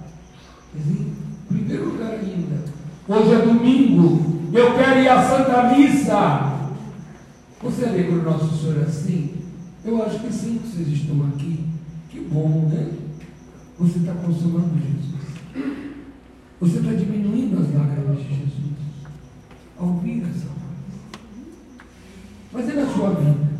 Em 0.75 1.15
primeiro 1.47 1.91
lugar 1.91 2.11
ainda, 2.11 2.65
hoje 3.07 3.35
é 3.35 3.47
domingo, 3.47 4.41
eu 4.53 4.75
quero 4.75 4.99
ir 4.99 5.09
à 5.09 5.23
Santa 5.23 5.77
Missa. 5.77 6.54
Você 7.65 7.87
alegra 7.87 8.13
o 8.13 8.23
nosso 8.23 8.55
Senhor 8.59 8.85
assim? 8.85 9.37
Eu 9.83 10.03
acho 10.03 10.21
que 10.21 10.31
sim, 10.31 10.59
que 10.59 10.69
vocês 10.69 10.89
estão 10.89 11.27
aqui. 11.29 11.65
Que 12.11 12.21
bom, 12.21 12.69
né? 12.71 12.91
Você 13.79 14.01
está 14.01 14.13
consumando 14.13 14.77
Jesus. 14.77 15.15
Você 16.61 16.77
está 16.77 16.93
diminuindo 16.93 17.63
as 17.63 17.75
lágrimas 17.75 18.19
de 18.19 18.29
Jesus 18.29 18.75
ao 19.79 19.89
ouvir 19.89 20.25
essa 20.25 20.47
voz. 20.47 20.61
Mas 22.53 22.69
é 22.69 22.73
na 22.75 22.87
sua 22.87 23.11
vida. 23.15 23.55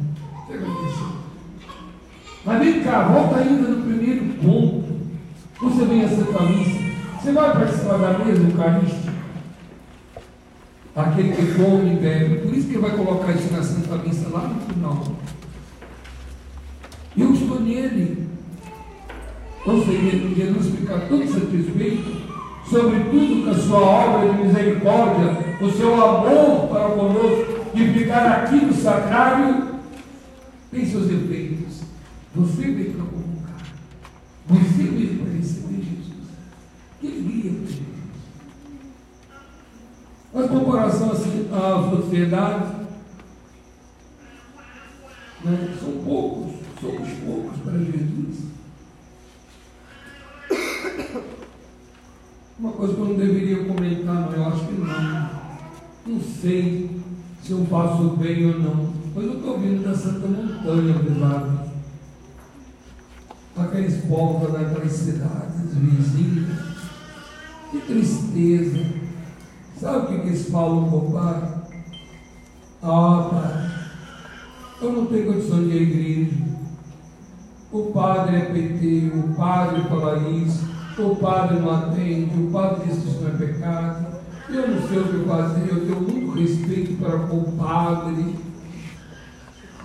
Mas 2.45 2.59
vem 2.63 2.85
cá, 2.85 3.09
volta 3.09 3.37
ainda 3.37 3.69
no 3.69 3.83
primeiro 3.85 4.35
ponto. 4.35 4.85
Você 5.63 5.85
vem 5.87 6.05
a 6.05 6.09
Santa 6.11 6.43
Missa. 6.43 6.79
Você 7.23 7.33
vai 7.33 7.53
participar 7.55 7.97
da 7.97 8.19
mesa 8.19 8.43
Eucarística? 8.43 9.14
Aquele 10.97 11.33
que 11.33 11.55
come 11.55 11.95
e 11.95 11.97
bebe. 11.97 12.47
Por 12.47 12.55
isso 12.55 12.69
que 12.69 12.79
vai 12.79 12.91
colocar 12.93 13.33
isso 13.33 13.53
na 13.53 13.63
Santa 13.63 13.97
Missa 13.99 14.29
lá 14.29 14.49
no 14.49 14.61
final. 14.61 15.05
Eu 17.17 17.33
estou 17.35 17.61
nele. 17.61 18.29
Ou 19.67 19.85
seja, 19.85 20.35
Jesus 20.35 20.75
fica 20.79 20.99
tão 21.01 21.27
satisfeito 21.27 22.25
sobre 22.69 23.01
tudo 23.11 23.45
com 23.45 23.51
a 23.51 23.55
sua 23.55 23.79
obra 23.79 24.33
de 24.33 24.43
misericórdia, 24.45 25.57
o 25.61 25.71
seu 25.71 25.95
amor 25.95 26.69
para 26.69 26.89
conosco, 26.91 27.65
de 27.75 27.93
ficar 27.93 28.27
aqui 28.27 28.57
no 28.57 28.75
sacrário, 28.75 29.75
tem 30.71 30.87
seus 30.87 31.11
efeitos. 31.11 31.83
Você 32.35 32.63
veio 32.63 32.93
para 32.93 33.05
comungar. 33.05 33.63
Você 34.49 34.83
veio 34.83 35.19
para 35.19 35.33
receber 35.33 35.83
Jesus. 35.83 36.29
Que 37.01 37.07
alegria. 37.07 37.84
Mas 40.35 40.51
com 40.51 40.65
coração 40.65 41.13
assim, 41.13 41.49
a 41.53 41.91
sociedade, 41.91 42.75
né, 45.45 45.77
são 45.81 45.93
poucos, 46.05 46.55
somos 46.81 47.09
poucos 47.25 47.61
para 47.61 47.79
Jesus. 47.79 48.45
Uma 52.59 52.73
coisa 52.73 52.95
que 52.95 53.01
eu 53.01 53.05
não 53.05 53.15
deveria 53.15 53.65
comentar, 53.65 54.15
não, 54.15 54.33
eu 54.33 54.47
acho 54.47 54.67
que 54.67 54.73
não. 54.73 55.31
Não 56.07 56.21
sei 56.21 57.01
se 57.41 57.53
eu 57.53 57.65
faço 57.67 58.17
bem 58.17 58.47
ou 58.47 58.59
não. 58.59 58.93
Mas 59.15 59.25
eu 59.25 59.35
estou 59.35 59.59
vindo 59.61 59.85
da 59.85 59.95
Santa 59.95 60.27
Montanha, 60.27 60.99
privado. 60.99 61.61
Aqueles 63.57 64.05
povos 64.07 64.53
daquelas 64.53 64.91
cidades 64.91 65.75
vizinhas. 65.75 66.59
Que 67.71 67.79
tristeza. 67.81 69.04
Sabe 69.81 69.99
o 69.99 70.21
que, 70.21 70.29
eles 70.29 70.49
falam 70.51 70.89
com 70.89 70.97
o 70.97 71.13
pai? 71.13 71.55
Ah, 72.83 73.29
pai, 73.31 73.71
eu 74.83 74.93
não 74.93 75.07
tenho 75.07 75.33
condição 75.33 75.65
de 75.65 75.71
ir 75.71 75.79
à 75.79 75.83
igreja. 75.83 76.45
O 77.73 77.83
padre 77.93 78.37
é 78.37 78.41
PT, 78.41 79.13
o 79.15 79.35
padre 79.35 79.83
fala 79.89 80.29
isso 80.29 80.75
o 81.03 81.17
padre 81.17 81.59
não 81.59 81.75
atende, 81.75 82.41
o 82.41 82.51
padre 82.53 82.87
diz 82.87 83.03
que 83.03 83.09
isso 83.09 83.21
não 83.21 83.29
é 83.29 83.33
pecado. 83.33 84.07
Eu 84.49 84.69
não 84.69 84.89
sei 84.89 84.99
o 84.99 85.09
que 85.09 85.29
fazer, 85.29 85.69
eu 85.69 85.87
tenho 85.87 86.01
muito 86.01 86.39
respeito 86.39 86.95
para 87.03 87.19
com 87.21 87.39
o 87.39 87.53
padre. 87.53 88.37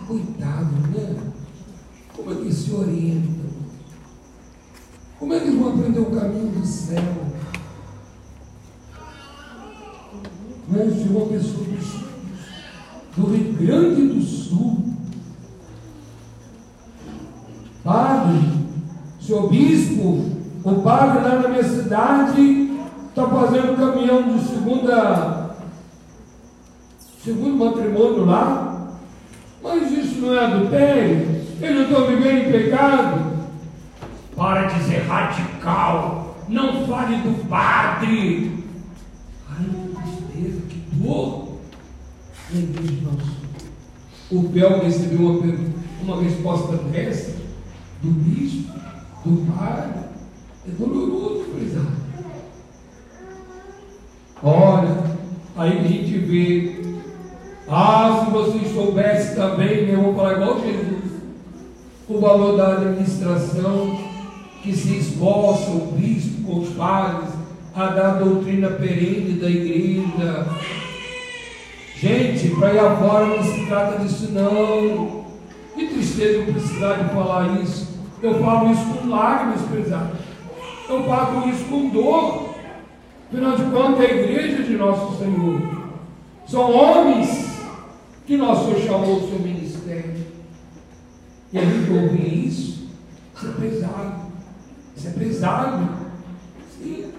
Coitado, 0.05 0.71
né? 0.93 1.15
Como 2.15 2.31
é 2.31 2.35
que 2.35 2.53
se 2.53 2.73
orientam? 2.73 3.49
Como 5.17 5.33
é 5.33 5.39
que 5.39 5.51
vão 5.51 5.73
aprender 5.73 5.99
o 5.99 6.11
caminho 6.11 6.51
do 6.51 6.65
céu? 6.65 7.29
Mas 10.71 11.03
de 11.03 11.09
uma 11.09 11.25
pessoa 11.25 11.63
do, 11.65 13.21
do 13.21 13.31
Rio 13.31 13.53
Grande 13.53 14.07
do 14.07 14.21
Sul, 14.21 14.93
padre, 17.83 18.39
seu 19.19 19.49
bispo, 19.49 20.29
o 20.63 20.75
padre 20.83 21.23
lá 21.23 21.39
na 21.39 21.49
minha 21.49 21.63
cidade 21.63 22.69
está 23.09 23.27
fazendo 23.27 23.77
caminhão 23.77 24.37
de 24.37 24.43
segunda, 24.43 25.55
segundo 27.23 27.65
matrimônio 27.65 28.25
lá. 28.25 28.91
Mas 29.63 29.91
isso 29.91 30.21
não 30.21 30.33
é 30.35 30.45
adultério? 30.45 31.39
Eles 31.59 31.75
não 31.75 31.83
estão 31.83 32.07
vivendo 32.07 32.47
em 32.47 32.51
pecado? 32.51 33.29
Para 34.35 34.67
de 34.67 34.83
ser 34.83 34.99
radical. 34.99 36.37
Não 36.47 36.85
fale 36.87 37.17
do 37.17 37.47
padre. 37.49 38.63
Ai, 39.49 39.88
dor. 40.99 41.49
Meu 42.51 42.67
Deus 42.67 43.01
nosso. 43.03 43.39
O 44.31 44.47
Bel 44.49 44.83
recebeu 44.83 45.27
uma, 45.27 45.55
uma 46.03 46.21
resposta 46.21 46.77
dessa 46.77 47.39
do 48.01 48.11
bispo, 48.11 48.73
do 49.25 49.51
padre. 49.51 49.99
É 50.67 50.71
doloroso, 50.71 51.45
prezado. 51.45 51.99
Olha, 54.43 55.03
aí 55.55 55.79
a 55.79 55.83
gente 55.83 56.17
vê. 56.19 56.79
Ah, 57.67 58.23
se 58.25 58.31
vocês 58.31 58.73
soubessem 58.73 59.35
também, 59.35 59.85
né, 59.85 59.93
eu 59.93 60.01
vou 60.01 60.15
falar 60.15 60.33
igual 60.33 60.59
Jesus, 60.59 61.11
o 62.07 62.19
valor 62.19 62.57
da 62.57 62.77
administração 62.77 63.99
que 64.63 64.75
se 64.75 64.97
esforça 64.97 65.69
o 65.69 65.91
bispo 65.95 66.41
com 66.43 66.59
os 66.61 66.69
padres 66.69 67.29
a 67.75 67.87
dar 67.87 68.15
a 68.15 68.19
doutrina 68.19 68.69
perene 68.71 69.39
da 69.39 69.49
igreja. 69.49 70.47
Gente, 71.99 72.55
para 72.55 72.73
ir 72.73 72.79
afora 72.79 73.25
não 73.25 73.43
se 73.43 73.65
trata 73.65 73.99
disso 73.99 74.31
não. 74.31 75.25
Que 75.75 75.87
tristeza 75.87 76.39
eu 76.39 76.53
precisar 76.53 76.93
de 76.95 77.13
falar 77.13 77.61
isso. 77.61 77.89
Eu 78.21 78.39
falo 78.39 78.71
isso 78.71 78.85
com 78.85 79.09
lágrimas, 79.09 79.61
prezado 79.63 80.29
eu 80.89 81.03
pago 81.03 81.47
isso 81.47 81.65
com 81.65 81.89
dor. 81.89 82.49
Afinal 83.31 83.55
de 83.55 83.63
contas, 83.65 83.99
é 83.99 84.11
a 84.11 84.15
igreja 84.15 84.63
de 84.63 84.75
nosso 84.75 85.17
Senhor. 85.19 85.61
São 86.47 86.71
homens 86.71 87.59
que 88.25 88.35
nosso 88.35 88.65
Senhor 88.65 88.81
chamou 88.81 89.17
o 89.17 89.29
seu 89.29 89.39
ministério. 89.39 90.25
E 91.53 91.59
a 91.59 91.61
gente 91.61 91.91
ouvir 91.91 92.47
isso, 92.47 92.89
isso 93.35 93.47
é 93.47 93.61
pesado. 93.61 94.15
Isso 94.95 95.07
é 95.07 95.11
pesado. 95.11 95.89
Sim. 96.77 97.11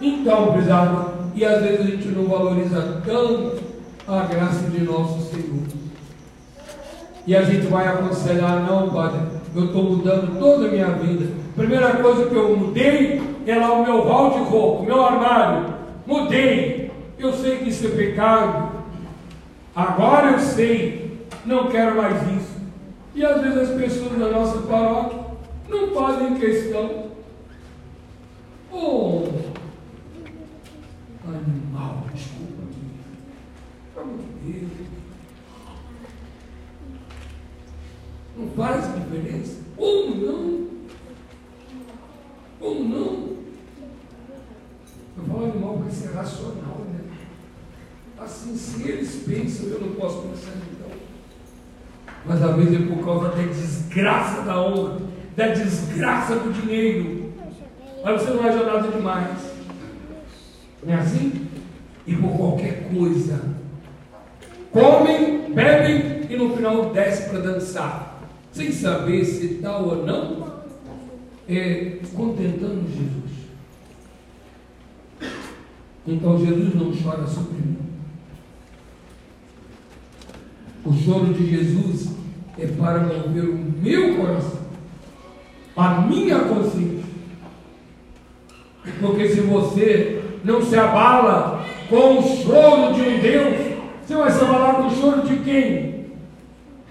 Então, 0.00 0.54
pesado, 0.54 1.30
e 1.34 1.44
às 1.44 1.62
vezes 1.62 1.80
a 1.80 1.90
gente 1.90 2.08
não 2.08 2.26
valoriza 2.26 3.02
tanto 3.04 3.69
a 4.18 4.24
graça 4.24 4.68
de 4.68 4.80
nosso 4.80 5.30
Senhor. 5.30 5.62
E 7.26 7.36
a 7.36 7.42
gente 7.42 7.66
vai 7.66 7.86
aconselhar, 7.86 8.60
não, 8.62 8.90
Padre, 8.90 9.20
eu 9.54 9.66
estou 9.66 9.84
mudando 9.84 10.38
toda 10.38 10.66
a 10.66 10.70
minha 10.70 10.90
vida. 10.92 11.32
Primeira 11.54 11.96
coisa 11.96 12.26
que 12.26 12.34
eu 12.34 12.56
mudei 12.56 13.22
é 13.46 13.56
lá 13.56 13.72
o 13.72 13.84
meu 13.84 14.00
hall 14.02 14.30
de 14.30 14.38
roupa, 14.50 14.82
o 14.82 14.86
meu 14.86 15.04
armário. 15.04 15.74
Mudei. 16.06 16.90
Eu 17.18 17.32
sei 17.32 17.58
que 17.58 17.68
isso 17.68 17.86
é 17.86 17.90
pecado. 17.90 18.72
Agora 19.74 20.32
eu 20.32 20.38
sei. 20.40 21.26
Não 21.44 21.68
quero 21.68 21.96
mais 21.96 22.16
isso. 22.36 22.60
E 23.14 23.24
às 23.24 23.40
vezes 23.42 23.58
as 23.58 23.80
pessoas 23.80 24.18
da 24.18 24.28
nossa 24.28 24.58
paróquia 24.62 25.20
não 25.68 25.88
fazem 25.88 26.34
questão. 26.34 27.10
Oh, 28.72 29.24
animal, 31.26 32.04
desculpa. 32.14 32.59
Pelo 34.00 34.12
amor 34.12 34.18
de 34.18 34.52
Deus. 34.52 34.70
Não 38.36 38.48
faz 38.50 38.94
diferença. 38.94 39.58
Como 39.76 40.14
não? 40.14 40.68
Como 42.58 42.88
não? 42.88 43.30
Eu 45.18 45.24
falo 45.28 45.44
animal 45.44 45.74
porque 45.74 45.92
isso 45.92 46.08
é 46.08 46.12
racional, 46.12 46.86
né? 46.90 47.00
Assim, 48.18 48.56
se 48.56 48.88
eles 48.88 49.22
pensam, 49.26 49.66
eu 49.68 49.80
não 49.80 49.92
posso 49.94 50.22
pensar 50.28 50.52
então. 50.72 50.90
Mas 52.24 52.42
às 52.42 52.56
vezes 52.56 52.80
é 52.80 52.94
por 52.94 53.04
causa 53.04 53.28
da 53.28 53.42
desgraça 53.42 54.42
da 54.42 54.62
honra, 54.62 55.00
da 55.36 55.48
desgraça 55.48 56.36
do 56.36 56.52
dinheiro. 56.52 57.32
Mas 58.02 58.22
você 58.22 58.30
não 58.30 58.42
acha 58.44 58.64
nada 58.64 58.88
demais. 58.88 59.52
Não 60.82 60.94
é 60.94 60.96
assim? 60.96 61.46
E 62.06 62.16
por 62.16 62.34
qualquer 62.34 62.88
coisa. 62.90 63.59
Comem, 64.72 65.52
bebem 65.52 66.26
e 66.30 66.36
no 66.36 66.54
final 66.54 66.90
desce 66.90 67.28
para 67.28 67.40
dançar. 67.40 68.20
Sem 68.52 68.70
saber 68.70 69.24
se 69.24 69.60
tal 69.62 69.88
ou 69.88 70.06
não 70.06 70.60
é, 71.48 71.98
contentando 72.14 72.88
Jesus. 72.88 73.30
Então 76.06 76.44
Jesus 76.44 76.74
não 76.74 76.92
chora 76.92 77.26
sobre 77.26 77.54
mim. 77.54 77.78
O 80.84 80.92
choro 80.94 81.34
de 81.34 81.50
Jesus 81.50 82.14
é 82.58 82.66
para 82.66 83.00
mover 83.00 83.44
o 83.44 83.58
meu 83.58 84.16
coração, 84.16 84.60
a 85.76 86.00
minha 86.02 86.38
consciência. 86.40 87.04
Porque 89.00 89.28
se 89.28 89.40
você 89.42 90.22
não 90.42 90.62
se 90.62 90.76
abala 90.76 91.66
com 91.88 92.18
o 92.18 92.22
choro 92.22 92.94
de 92.94 93.02
um 93.02 93.20
Deus, 93.20 93.69
você 94.10 94.16
vai 94.16 94.30
se 94.32 94.40
abalar 94.40 94.74
com 94.74 94.86
o 94.88 94.90
choro 94.90 95.22
de 95.22 95.36
quem? 95.36 96.00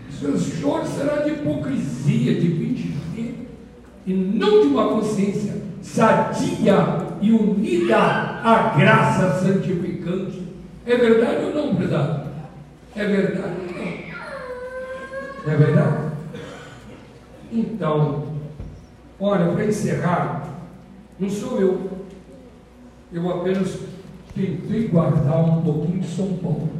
seu 0.09 0.37
choro 0.37 0.85
será 0.85 1.17
de 1.17 1.31
hipocrisia, 1.31 2.39
de 2.39 2.47
fingimento, 2.49 3.47
e 4.05 4.13
não 4.13 4.61
de 4.61 4.67
uma 4.67 4.87
consciência 4.87 5.61
sadia 5.81 7.07
e 7.21 7.31
unida 7.31 7.97
à 7.97 8.73
graça 8.77 9.39
santificante. 9.39 10.43
É 10.85 10.95
verdade 10.95 11.45
ou 11.45 11.53
não, 11.53 11.75
prezado? 11.75 12.29
É 12.95 13.05
verdade 13.05 13.53
ou 13.59 13.73
não? 15.45 15.53
É 15.53 15.57
verdade? 15.57 16.11
Então, 17.51 18.23
olha, 19.19 19.51
para 19.51 19.65
encerrar, 19.65 20.49
não 21.19 21.29
sou 21.29 21.59
eu. 21.59 21.89
Eu 23.11 23.29
apenas 23.29 23.77
tentei 24.33 24.87
guardar 24.87 25.43
um 25.43 25.61
pouquinho 25.61 25.99
de 25.99 26.07
São 26.07 26.33
Paulo. 26.37 26.79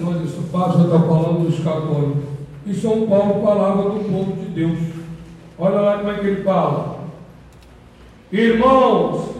Mas 0.00 0.22
isso 0.22 0.42
passa, 0.52 0.82
está 0.82 0.98
falando 0.98 1.46
dos 1.46 1.58
católicos. 1.62 2.22
E 2.66 2.74
São 2.74 3.06
Paulo 3.06 3.42
falava 3.44 3.90
do 3.90 4.00
povo 4.00 4.32
de 4.32 4.46
Deus. 4.50 4.78
Olha 5.58 5.80
lá 5.80 5.98
como 5.98 6.10
é 6.10 6.14
que 6.14 6.26
ele 6.26 6.42
fala. 6.42 7.00
Irmãos, 8.30 9.36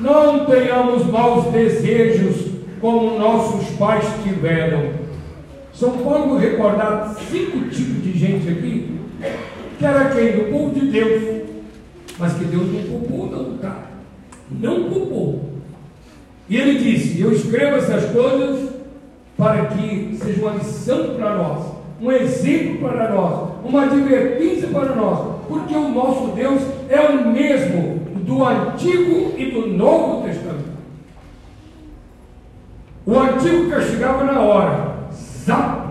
não 0.00 0.44
tenhamos 0.44 1.06
maus 1.06 1.46
desejos 1.46 2.50
como 2.80 3.18
nossos 3.18 3.68
pais 3.76 4.04
tiveram. 4.22 4.92
São 5.72 5.98
Paulo 5.98 6.36
recordar 6.36 7.14
cinco 7.30 7.68
tipos 7.70 8.02
de 8.02 8.12
gente 8.12 8.48
aqui, 8.48 9.00
que 9.78 9.84
era 9.84 10.10
quem? 10.10 10.32
Do 10.32 10.52
povo 10.52 10.74
de 10.78 10.86
Deus. 10.86 11.40
Mas 12.18 12.34
que 12.34 12.44
Deus 12.44 12.70
não 12.70 12.82
poupou, 12.82 13.30
não, 13.30 13.56
tá? 13.58 13.86
Não 14.50 14.90
poupou. 14.90 15.50
E 16.48 16.56
ele 16.56 16.78
disse: 16.78 17.20
Eu 17.20 17.32
escrevo 17.32 17.76
essas 17.76 18.10
coisas 18.12 18.69
para 19.40 19.64
que 19.68 20.18
seja 20.22 20.42
uma 20.42 20.52
lição 20.52 21.14
para 21.14 21.34
nós, 21.34 21.72
um 21.98 22.12
exemplo 22.12 22.86
para 22.86 23.08
nós, 23.08 23.50
uma 23.64 23.84
advertência 23.84 24.68
para 24.68 24.94
nós, 24.94 25.36
porque 25.48 25.74
o 25.74 25.88
nosso 25.88 26.32
Deus 26.32 26.60
é 26.90 27.00
o 27.00 27.32
mesmo 27.32 28.00
do 28.16 28.44
Antigo 28.44 29.34
e 29.38 29.50
do 29.50 29.66
Novo 29.66 30.26
Testamento. 30.26 30.70
O 33.06 33.18
Antigo 33.18 33.70
castigava 33.70 34.24
na 34.24 34.40
hora, 34.40 35.08
zap, 35.10 35.88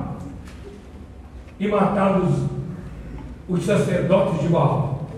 e 1.59 1.67
matava 1.67 2.19
os, 2.19 2.45
os 3.49 3.65
sacerdotes 3.65 4.41
de 4.41 4.47
Baal. 4.47 5.09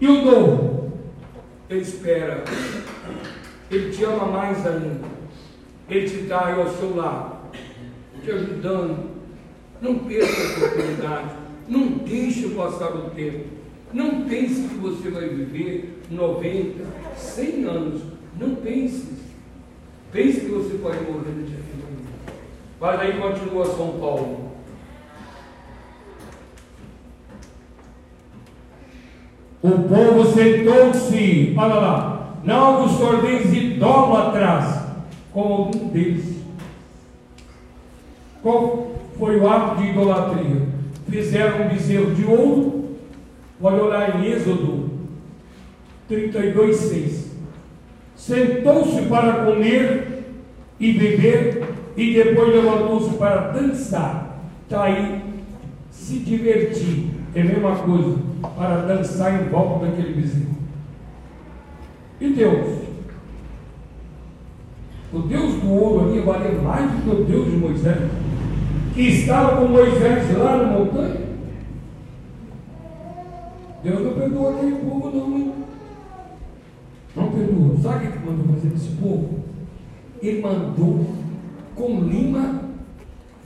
E 0.00 0.08
o 0.08 0.24
Novo, 0.24 0.92
ele 1.68 1.82
espera, 1.82 2.44
ele 3.70 3.90
te 3.90 4.04
ama 4.04 4.24
mais 4.24 4.66
ainda, 4.66 5.06
ele 5.88 6.08
te 6.08 6.22
dá 6.22 6.54
ao 6.54 6.68
seu 6.70 6.96
lado, 6.96 7.33
te 8.24 8.30
ajudando. 8.30 9.14
Não 9.80 9.98
perca 9.98 10.26
a 10.26 10.66
oportunidade, 10.66 11.30
não 11.68 11.88
deixe 11.88 12.48
passar 12.50 12.94
o 12.94 13.10
tempo. 13.10 13.44
Não 13.92 14.22
pense 14.22 14.68
que 14.68 14.74
você 14.76 15.10
vai 15.10 15.28
viver 15.28 16.02
90, 16.10 16.84
100 17.16 17.64
anos. 17.64 18.02
Não 18.40 18.56
pense. 18.56 19.06
Pense 20.10 20.40
que 20.40 20.50
você 20.50 20.78
pode 20.78 20.98
morrer 21.04 21.30
no 21.30 21.44
dia 21.44 21.58
amanhã. 21.58 22.08
Mas 22.80 23.00
aí 23.00 23.20
continua 23.20 23.66
São 23.66 23.98
Paulo. 24.00 24.52
O 29.62 29.70
povo 29.70 30.26
sentou-se, 30.34 31.54
olha 31.56 31.74
lá, 31.74 32.36
não 32.44 32.86
vos 32.86 32.98
torneis 32.98 33.52
idólatras, 33.52 34.82
como 35.32 35.54
algum 35.54 35.88
deles. 35.88 36.33
Qual 38.44 38.92
foi 39.18 39.40
o 39.40 39.50
ato 39.50 39.82
de 39.82 39.88
idolatria? 39.88 40.62
Fizeram 41.08 41.66
um 41.66 41.68
bezerro 41.68 42.14
de 42.14 42.24
ouro, 42.24 42.84
Pode 43.64 43.80
olhar 43.80 44.20
em 44.20 44.26
Êxodo 44.26 44.90
32, 46.06 46.76
6. 46.76 47.30
Sentou-se 48.14 49.02
para 49.06 49.44
comer 49.46 50.24
e 50.78 50.92
beber, 50.92 51.62
e 51.96 52.12
depois 52.12 52.54
levantou-se 52.54 53.16
para 53.16 53.52
dançar. 53.52 54.38
Está 54.64 54.84
aí, 54.84 55.22
se 55.90 56.18
divertir. 56.18 57.10
É 57.34 57.40
a 57.40 57.44
mesma 57.44 57.74
coisa, 57.76 58.18
para 58.54 58.82
dançar 58.82 59.42
em 59.42 59.48
volta 59.48 59.86
daquele 59.86 60.20
bezerro. 60.20 60.56
E 62.20 62.28
Deus? 62.28 62.84
O 65.10 65.20
Deus 65.20 65.54
do 65.54 65.70
ouro 65.70 66.10
ali 66.10 66.20
valia 66.20 66.52
mais 66.60 66.90
do 66.90 67.02
que 67.02 67.10
o 67.10 67.24
Deus 67.24 67.50
de 67.50 67.56
Moisés, 67.56 68.10
que 68.94 69.08
estava 69.08 69.56
com 69.56 69.66
Moisés 69.66 70.38
lá 70.38 70.56
na 70.56 70.78
montanha. 70.78 71.20
Deus 73.82 74.00
não 74.04 74.12
perdoa 74.12 74.54
aquele 74.54 74.76
povo, 74.76 75.10
não, 75.10 75.36
hein? 75.36 75.52
Não 77.16 77.30
perdoa. 77.30 77.76
Sabe 77.82 78.06
o 78.06 78.12
que 78.12 78.18
mandou 78.26 78.54
fazer 78.54 78.74
esse 78.74 78.90
povo? 78.96 79.40
Ele 80.22 80.40
mandou 80.40 81.06
com 81.74 82.00
lima 82.02 82.62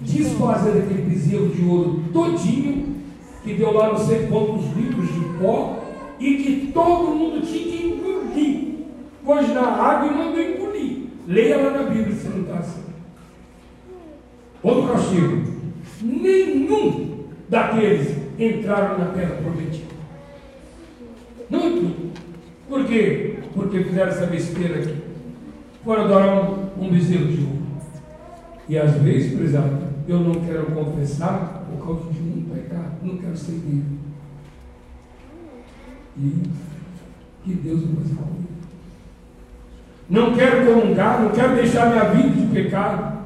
desfazer 0.00 0.82
aquele 0.82 1.10
bezerro 1.10 1.48
de 1.48 1.64
ouro 1.64 2.04
todinho, 2.12 2.96
que 3.42 3.54
deu 3.54 3.72
lá 3.72 3.88
não 3.88 3.98
sei 3.98 4.26
quantos 4.26 4.66
litros 4.76 5.12
de 5.12 5.20
pó, 5.40 5.82
e 6.20 6.36
que 6.36 6.72
todo 6.72 7.14
mundo 7.14 7.40
tinha 7.44 7.64
que 7.64 7.86
engolir. 7.86 8.68
Pôs 9.24 9.48
na 9.48 9.62
água 9.62 10.12
e 10.12 10.14
mandou 10.14 10.40
engolir. 10.40 11.06
Leia 11.26 11.56
lá 11.56 11.70
na 11.70 11.90
Bíblia. 11.90 12.27
Outro 14.62 14.92
castigo. 14.92 15.58
Nenhum 16.02 17.24
daqueles 17.48 18.16
entraram 18.38 18.98
na 18.98 19.06
terra 19.06 19.36
prometida. 19.42 19.94
Não 21.50 21.58
é 21.60 21.70
tudo. 21.70 22.12
Por 22.68 22.84
quê? 22.84 23.38
Porque 23.54 23.84
fizeram 23.84 24.10
essa 24.10 24.26
besteira 24.26 24.80
aqui. 24.80 24.96
Foram 25.84 26.04
adorar 26.04 26.50
um, 26.50 26.84
um 26.84 26.90
bezerro 26.90 27.26
de 27.26 27.42
ouro. 27.42 27.58
E 28.68 28.78
às 28.78 28.92
vezes, 28.96 29.34
prezado, 29.34 29.78
eu 30.06 30.20
não 30.20 30.34
quero 30.34 30.66
confessar 30.66 31.64
por 31.70 31.84
causa 31.84 32.12
de 32.12 32.20
um 32.20 32.44
pecado. 32.52 32.96
Não 33.02 33.16
quero 33.16 33.36
ser 33.36 33.52
livre. 33.52 33.98
E 36.18 36.42
que 37.44 37.54
Deus 37.54 37.80
me 37.80 37.96
faça 37.96 38.14
comigo. 38.16 38.48
Não 40.10 40.34
quero 40.34 40.66
comungar, 40.66 41.22
não 41.22 41.30
quero 41.30 41.54
deixar 41.54 41.90
minha 41.90 42.04
vida 42.04 42.40
de 42.40 42.46
pecado. 42.46 43.17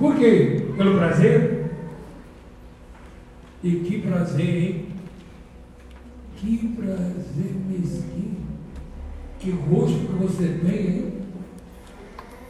Por 0.00 0.16
quê? 0.16 0.62
Pelo 0.78 0.96
prazer? 0.96 1.70
E 3.62 3.70
que 3.70 4.00
prazer, 4.00 4.62
hein? 4.62 4.86
Que 6.36 6.68
prazer 6.68 7.54
mesquinho. 7.68 8.46
Que 9.38 9.50
rosto 9.50 9.98
que 9.98 10.12
você 10.14 10.58
tem, 10.64 10.86
hein? 10.86 11.12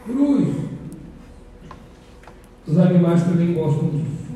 Cruz. 0.05 0.55
Os 2.65 2.77
animais 2.77 3.23
também 3.23 3.53
gostam 3.53 3.89
disso. 3.89 4.31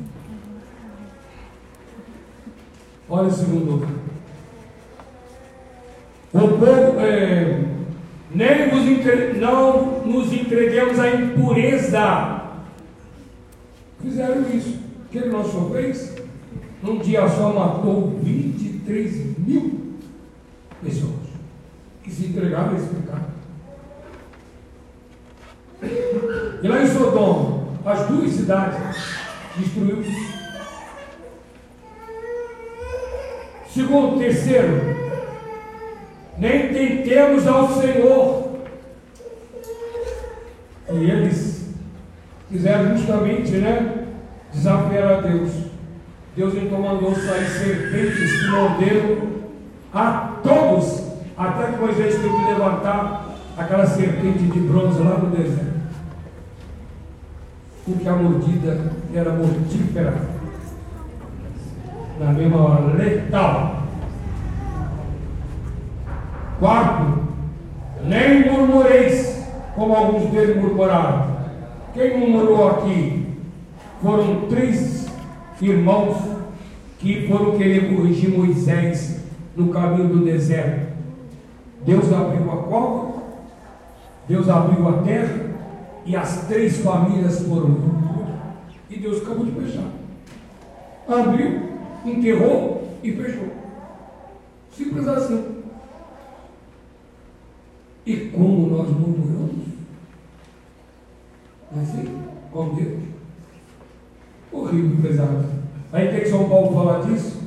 Olha 3.08 3.28
o 3.28 3.32
segundo. 3.32 3.88
O 6.34 6.38
povo, 6.38 7.00
é, 7.00 7.64
nem 8.34 8.68
vos 8.68 8.86
entre, 8.86 9.38
não 9.40 10.04
nos 10.04 10.30
entreguemos 10.34 10.98
à 10.98 11.14
impureza. 11.14 12.35
Fizeram 14.06 14.42
isso. 14.54 14.78
O 15.04 15.08
que 15.10 15.18
ele 15.18 15.30
só 15.32 15.68
fez? 15.72 16.14
Num 16.80 16.98
dia 16.98 17.28
só 17.28 17.52
matou 17.52 18.20
23 18.22 19.36
mil 19.38 19.96
pessoas 20.80 21.26
que 22.04 22.10
se 22.12 22.26
entregaram 22.26 22.70
a 22.70 22.76
esse 22.76 22.86
pecado. 22.86 23.26
E 26.62 26.68
lá 26.68 26.82
em 26.82 26.86
Sodoma, 26.86 27.66
as 27.84 28.06
duas 28.06 28.30
cidades 28.30 28.78
destruiu. 29.56 30.04
Segundo, 33.74 34.18
terceiro, 34.18 34.80
nem 36.38 36.72
tentemos 36.72 37.44
ao 37.46 37.68
Senhor. 37.80 38.56
E 40.92 41.10
eles 41.10 41.55
fizeram 42.50 42.96
justamente, 42.96 43.52
né? 43.52 44.06
Desafiar 44.52 45.12
a 45.12 45.20
Deus. 45.20 45.52
Deus 46.36 46.54
então 46.54 46.80
mandou 46.80 47.14
sair 47.14 47.46
serpentes 47.46 48.40
que 48.40 48.50
morderam 48.50 49.36
a 49.92 50.36
todos, 50.42 51.02
até 51.36 51.72
que 51.72 51.80
Moisés 51.80 52.16
teve 52.16 52.28
que 52.28 52.44
levantar 52.44 53.26
aquela 53.56 53.86
serpente 53.86 54.44
de 54.44 54.60
bronze 54.60 55.02
lá 55.02 55.18
no 55.18 55.30
deserto. 55.30 55.76
Porque 57.84 58.08
a 58.08 58.12
mordida 58.12 58.92
era 59.14 59.32
mortífera. 59.32 60.14
Na 62.20 62.32
mesma 62.32 62.56
hora, 62.56 62.94
letal. 62.96 63.82
Quarto, 66.58 67.18
nem 68.04 68.50
murmureis, 68.50 69.46
como 69.74 69.94
alguns 69.94 70.30
deles 70.30 70.56
murmuraram. 70.56 71.35
Quem 71.96 72.30
morou 72.30 72.68
aqui 72.68 73.24
foram 74.02 74.48
três 74.48 75.06
irmãos 75.62 76.18
que 76.98 77.26
foram 77.26 77.56
querer 77.56 77.88
corrigir 77.96 78.36
Moisés 78.36 79.22
no 79.56 79.70
caminho 79.70 80.10
do 80.10 80.22
deserto. 80.22 80.92
Deus 81.86 82.12
abriu 82.12 82.52
a 82.52 82.56
cova, 82.64 83.22
Deus 84.28 84.46
abriu 84.46 84.86
a 84.86 85.02
terra 85.04 85.46
e 86.04 86.14
as 86.14 86.46
três 86.46 86.76
famílias 86.82 87.40
foram. 87.48 87.78
E 88.90 88.98
Deus 88.98 89.22
acabou 89.22 89.46
de 89.46 89.52
fechar. 89.52 89.88
Abriu, 91.08 91.62
enterrou 92.04 92.90
e 93.02 93.10
fechou. 93.12 93.48
Simples 94.70 95.08
assim. 95.08 95.62
E 98.04 98.16
como 98.16 98.66
nós 98.66 98.90
murmuramos? 98.90 99.65
Assim, 101.82 102.22
com 102.52 102.74
Deus. 102.74 103.02
Horrível, 104.50 105.02
pesado. 105.02 105.44
Aí 105.92 106.08
tem 106.08 106.20
que 106.20 106.28
São 106.28 106.48
Paulo 106.48 106.72
falar 106.72 107.02
disso. 107.02 107.42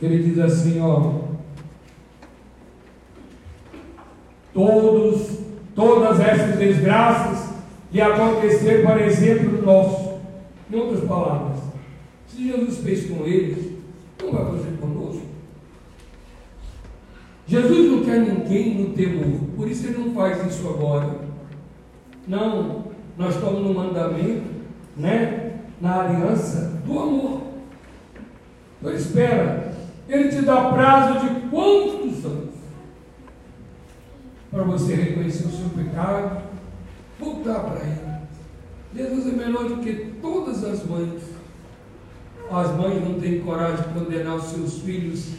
Ele 0.00 0.22
diz 0.22 0.38
assim, 0.38 0.80
ó. 0.80 1.22
Todos, 4.52 5.38
todas 5.74 6.20
essas 6.20 6.58
desgraças 6.58 7.54
lhe 7.92 8.00
aconteceram 8.00 8.84
para 8.84 9.06
exemplo 9.06 9.62
nosso. 9.62 10.12
Em 10.70 10.76
outras 10.76 11.04
palavras, 11.04 11.58
se 12.26 12.48
Jesus 12.48 12.78
fez 12.78 13.08
com 13.08 13.24
eles, 13.26 13.72
não 14.22 14.32
vai 14.32 14.44
fazer 14.46 14.76
conosco. 14.80 15.22
Jesus 17.46 17.90
não 17.90 18.04
quer 18.04 18.20
ninguém 18.20 18.74
no 18.78 18.94
temor, 18.94 19.40
por 19.54 19.68
isso 19.68 19.86
ele 19.86 19.98
não 19.98 20.14
faz 20.14 20.46
isso 20.46 20.66
agora. 20.68 21.20
Não, 22.26 22.81
nós 23.16 23.34
estamos 23.34 23.62
no 23.62 23.74
mandamento, 23.74 24.50
né? 24.96 25.60
Na 25.80 26.02
aliança 26.02 26.80
do 26.84 26.98
amor. 26.98 27.42
Então 28.80 28.94
espera, 28.94 29.74
ele 30.08 30.28
te 30.28 30.42
dá 30.42 30.72
prazo 30.72 31.20
de 31.20 31.48
quantos 31.48 32.24
anos? 32.24 32.54
Para 34.50 34.62
você 34.64 34.94
reconhecer 34.94 35.46
o 35.46 35.50
seu 35.50 35.68
pecado, 35.70 36.42
voltar 37.18 37.60
para 37.60 37.80
ele. 37.80 38.12
Jesus 38.94 39.26
é 39.26 39.36
melhor 39.36 39.68
do 39.68 39.78
que 39.78 40.12
todas 40.20 40.64
as 40.64 40.84
mães. 40.84 41.22
As 42.50 42.76
mães 42.76 43.02
não 43.02 43.18
têm 43.18 43.40
coragem 43.40 43.88
de 43.88 43.94
condenar 43.94 44.36
os 44.36 44.44
seus 44.44 44.80
filhos, 44.80 45.32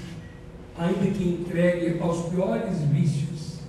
ainda 0.77 1.11
que 1.11 1.29
entregue 1.29 1.99
aos 2.01 2.29
piores 2.29 2.79
vícios. 2.91 3.59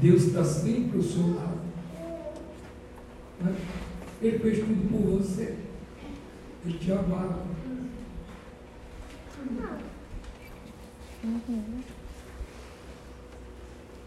Deus 0.00 0.24
está 0.24 0.44
sempre 0.44 0.98
ao 0.98 1.02
seu 1.02 1.34
lado. 1.34 1.56
Né? 3.40 3.54
Ele 4.22 4.38
fez 4.38 4.58
tudo 4.60 4.88
por 4.90 5.18
você. 5.18 5.56
Ele 6.64 6.78
te 6.78 6.92
amava. 6.92 7.44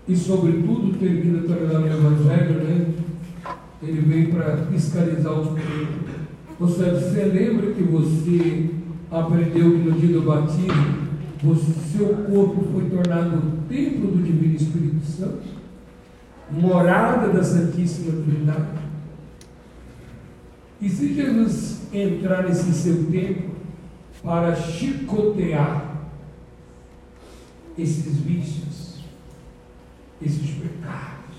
E 0.08 0.16
sobretudo 0.16 0.98
termina 0.98 1.42
também 1.44 1.68
no 1.68 1.88
Evangelho, 1.88 2.64
né? 2.64 2.94
Ele 3.82 4.02
veio 4.02 4.32
para 4.32 4.58
fiscalizar 4.66 5.34
os 5.34 5.50
pecados. 5.50 6.20
Você, 6.60 6.90
você 6.90 7.24
lembra 7.26 7.72
que 7.74 7.84
você 7.84 8.70
aprendeu 9.12 9.72
que 9.72 9.90
no 9.90 9.92
dia 9.94 10.20
do 10.20 10.24
batismo, 10.24 11.10
o 11.44 11.56
seu 11.56 12.08
corpo 12.26 12.66
foi 12.74 12.90
tornado 12.90 13.38
o 13.38 13.70
templo 13.70 14.12
do 14.12 14.24
Divino 14.24 14.56
Espírito 14.56 15.06
Santo, 15.06 15.44
morada 16.52 17.30
da 17.30 17.44
Santíssima 17.44 18.24
Trindade. 18.24 18.89
E 20.82 20.90
se 20.90 21.14
Jesus 21.14 21.94
entrar 21.94 22.44
nesse 22.44 22.72
seu 22.74 23.06
tempo 23.12 23.52
para 24.24 24.56
chicotear 24.56 25.98
esses 27.78 28.18
vícios, 28.18 29.00
esses 30.22 30.52
pecados 30.52 31.36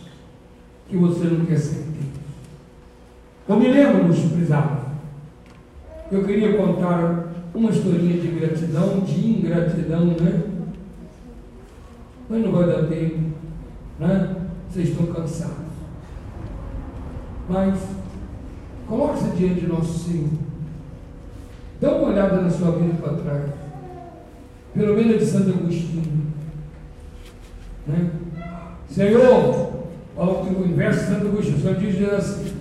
que 0.88 0.96
você 0.96 1.24
não 1.24 1.46
quer 1.46 1.58
sentir? 1.58 2.10
Eu 3.48 3.58
me 3.58 3.68
lembro, 3.68 4.08
nos 4.08 4.20
prezados, 4.20 4.84
eu 6.12 6.24
queria 6.24 6.56
contar 6.56 7.32
uma 7.54 7.70
historinha 7.70 8.20
de 8.20 8.28
gratidão, 8.28 9.00
de 9.00 9.26
ingratidão, 9.26 10.06
né? 10.06 10.42
Mas 12.28 12.44
não 12.44 12.52
vai 12.52 12.66
dar 12.66 12.86
tempo, 12.88 13.18
né? 13.98 14.36
Vocês 14.68 14.90
estão 14.90 15.06
cansados. 15.06 15.56
Mas 17.48 17.99
coloque-se 18.90 19.36
diante 19.36 19.60
de 19.60 19.66
nosso 19.68 20.10
Senhor. 20.10 20.28
Dá 21.80 21.92
uma 21.92 22.08
olhada 22.08 22.42
na 22.42 22.50
sua 22.50 22.72
vida 22.72 22.94
para 23.00 23.14
trás. 23.14 23.50
Pelo 24.74 24.96
menos 24.96 25.18
de 25.20 25.26
Santo 25.26 25.50
Agostinho. 25.50 26.26
Né? 27.86 28.10
Senhor, 28.88 29.72
olha 30.16 30.32
o 30.32 30.66
inverso 30.68 31.00
de 31.00 31.06
Santo 31.06 31.28
Agostinho. 31.28 31.56
O 31.56 31.60
Senhor 31.60 31.76
diz 31.76 32.12
assim: 32.12 32.52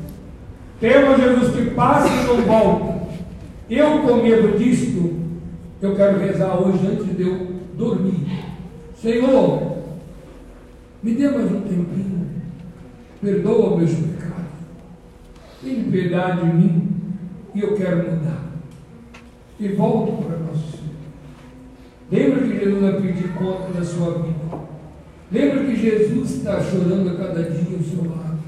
Tema 0.79 1.17
Jesus 1.17 1.55
que 1.55 1.71
passe 1.71 2.13
e 2.13 2.27
não 2.27 2.41
volta. 2.43 2.99
Eu, 3.69 4.01
com 4.03 4.23
medo 4.23 4.57
disto, 4.57 5.15
eu 5.81 5.95
quero 5.95 6.19
rezar 6.19 6.55
hoje 6.55 6.87
antes 6.87 7.17
de 7.17 7.23
eu 7.23 7.47
dormir. 7.75 8.25
Senhor, 8.95 9.77
me 11.01 11.13
dê 11.15 11.29
mais 11.29 11.51
um 11.51 11.61
tempinho. 11.61 12.27
Perdoa 13.21 13.77
meus 13.77 13.93
pecados. 13.93 14.18
Piedade 15.91 16.41
de 16.41 16.55
mim 16.55 16.89
e 17.55 17.61
eu 17.61 17.75
quero 17.75 18.11
mudar. 18.11 18.43
E 19.59 19.67
volto 19.69 20.23
para 20.23 20.37
nosso 20.37 20.77
Senhor. 20.77 20.89
Lembra 22.11 22.47
que 22.47 22.59
Jesus 22.59 22.81
vai 22.81 23.01
pedir 23.01 23.33
conta 23.33 23.73
da 23.73 23.83
sua 23.83 24.13
vida. 24.19 24.59
Lembra 25.31 25.65
que 25.65 25.75
Jesus 25.75 26.31
está 26.31 26.59
chorando 26.61 27.09
a 27.09 27.15
cada 27.15 27.43
dia 27.43 27.77
ao 27.77 27.83
seu 27.83 28.09
lado. 28.09 28.39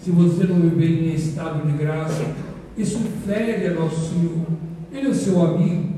Se 0.00 0.10
você 0.10 0.44
não 0.44 0.60
viver 0.60 1.02
em 1.02 1.14
estado 1.14 1.66
de 1.66 1.78
graça, 1.78 2.24
isso 2.76 2.98
fere 3.26 3.66
a 3.66 3.74
nosso 3.74 4.12
Senhor. 4.12 4.46
Ele 4.92 5.06
é 5.06 5.10
o 5.10 5.14
seu 5.14 5.40
amigo, 5.42 5.94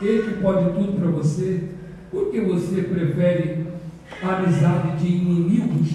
ele 0.00 0.22
que 0.22 0.42
pode 0.42 0.72
tudo 0.72 1.00
para 1.00 1.10
você. 1.10 1.62
Por 2.10 2.30
que 2.30 2.40
você 2.40 2.82
prefere 2.82 3.66
a 4.22 4.36
amizade 4.36 4.98
de 4.98 5.08
inimigos, 5.08 5.90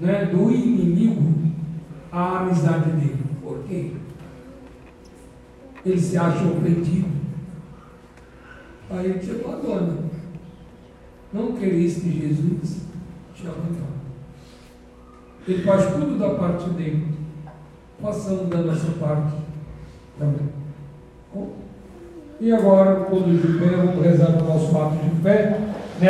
né? 0.00 0.26
do 0.26 0.50
inimigo, 0.50 1.32
à 2.12 2.40
amizade 2.40 2.90
dele? 2.92 3.19
Ele 5.84 5.98
se 5.98 6.18
acha 6.18 6.44
ofendido. 6.44 7.08
Aí 8.90 9.06
ele 9.06 9.18
te 9.18 9.30
abandona. 9.30 9.98
Não 11.32 11.52
quereis 11.52 12.02
que 12.02 12.20
Jesus 12.20 12.82
te 13.34 13.46
abandone. 13.46 14.00
Ele 15.46 15.62
faz 15.62 15.92
tudo 15.94 16.18
da 16.18 16.34
parte 16.34 16.70
dele. 16.70 17.06
Passando 18.02 18.48
da 18.48 18.62
nossa 18.62 18.90
parte 18.98 19.36
também. 20.18 20.48
E 22.40 22.52
agora, 22.52 23.04
todos 23.04 23.40
de 23.40 23.58
pé, 23.58 23.66
rezar 24.02 24.42
o 24.42 24.44
nosso 24.44 24.76
ato 24.76 24.96
de 24.96 25.22
fé. 25.22 25.69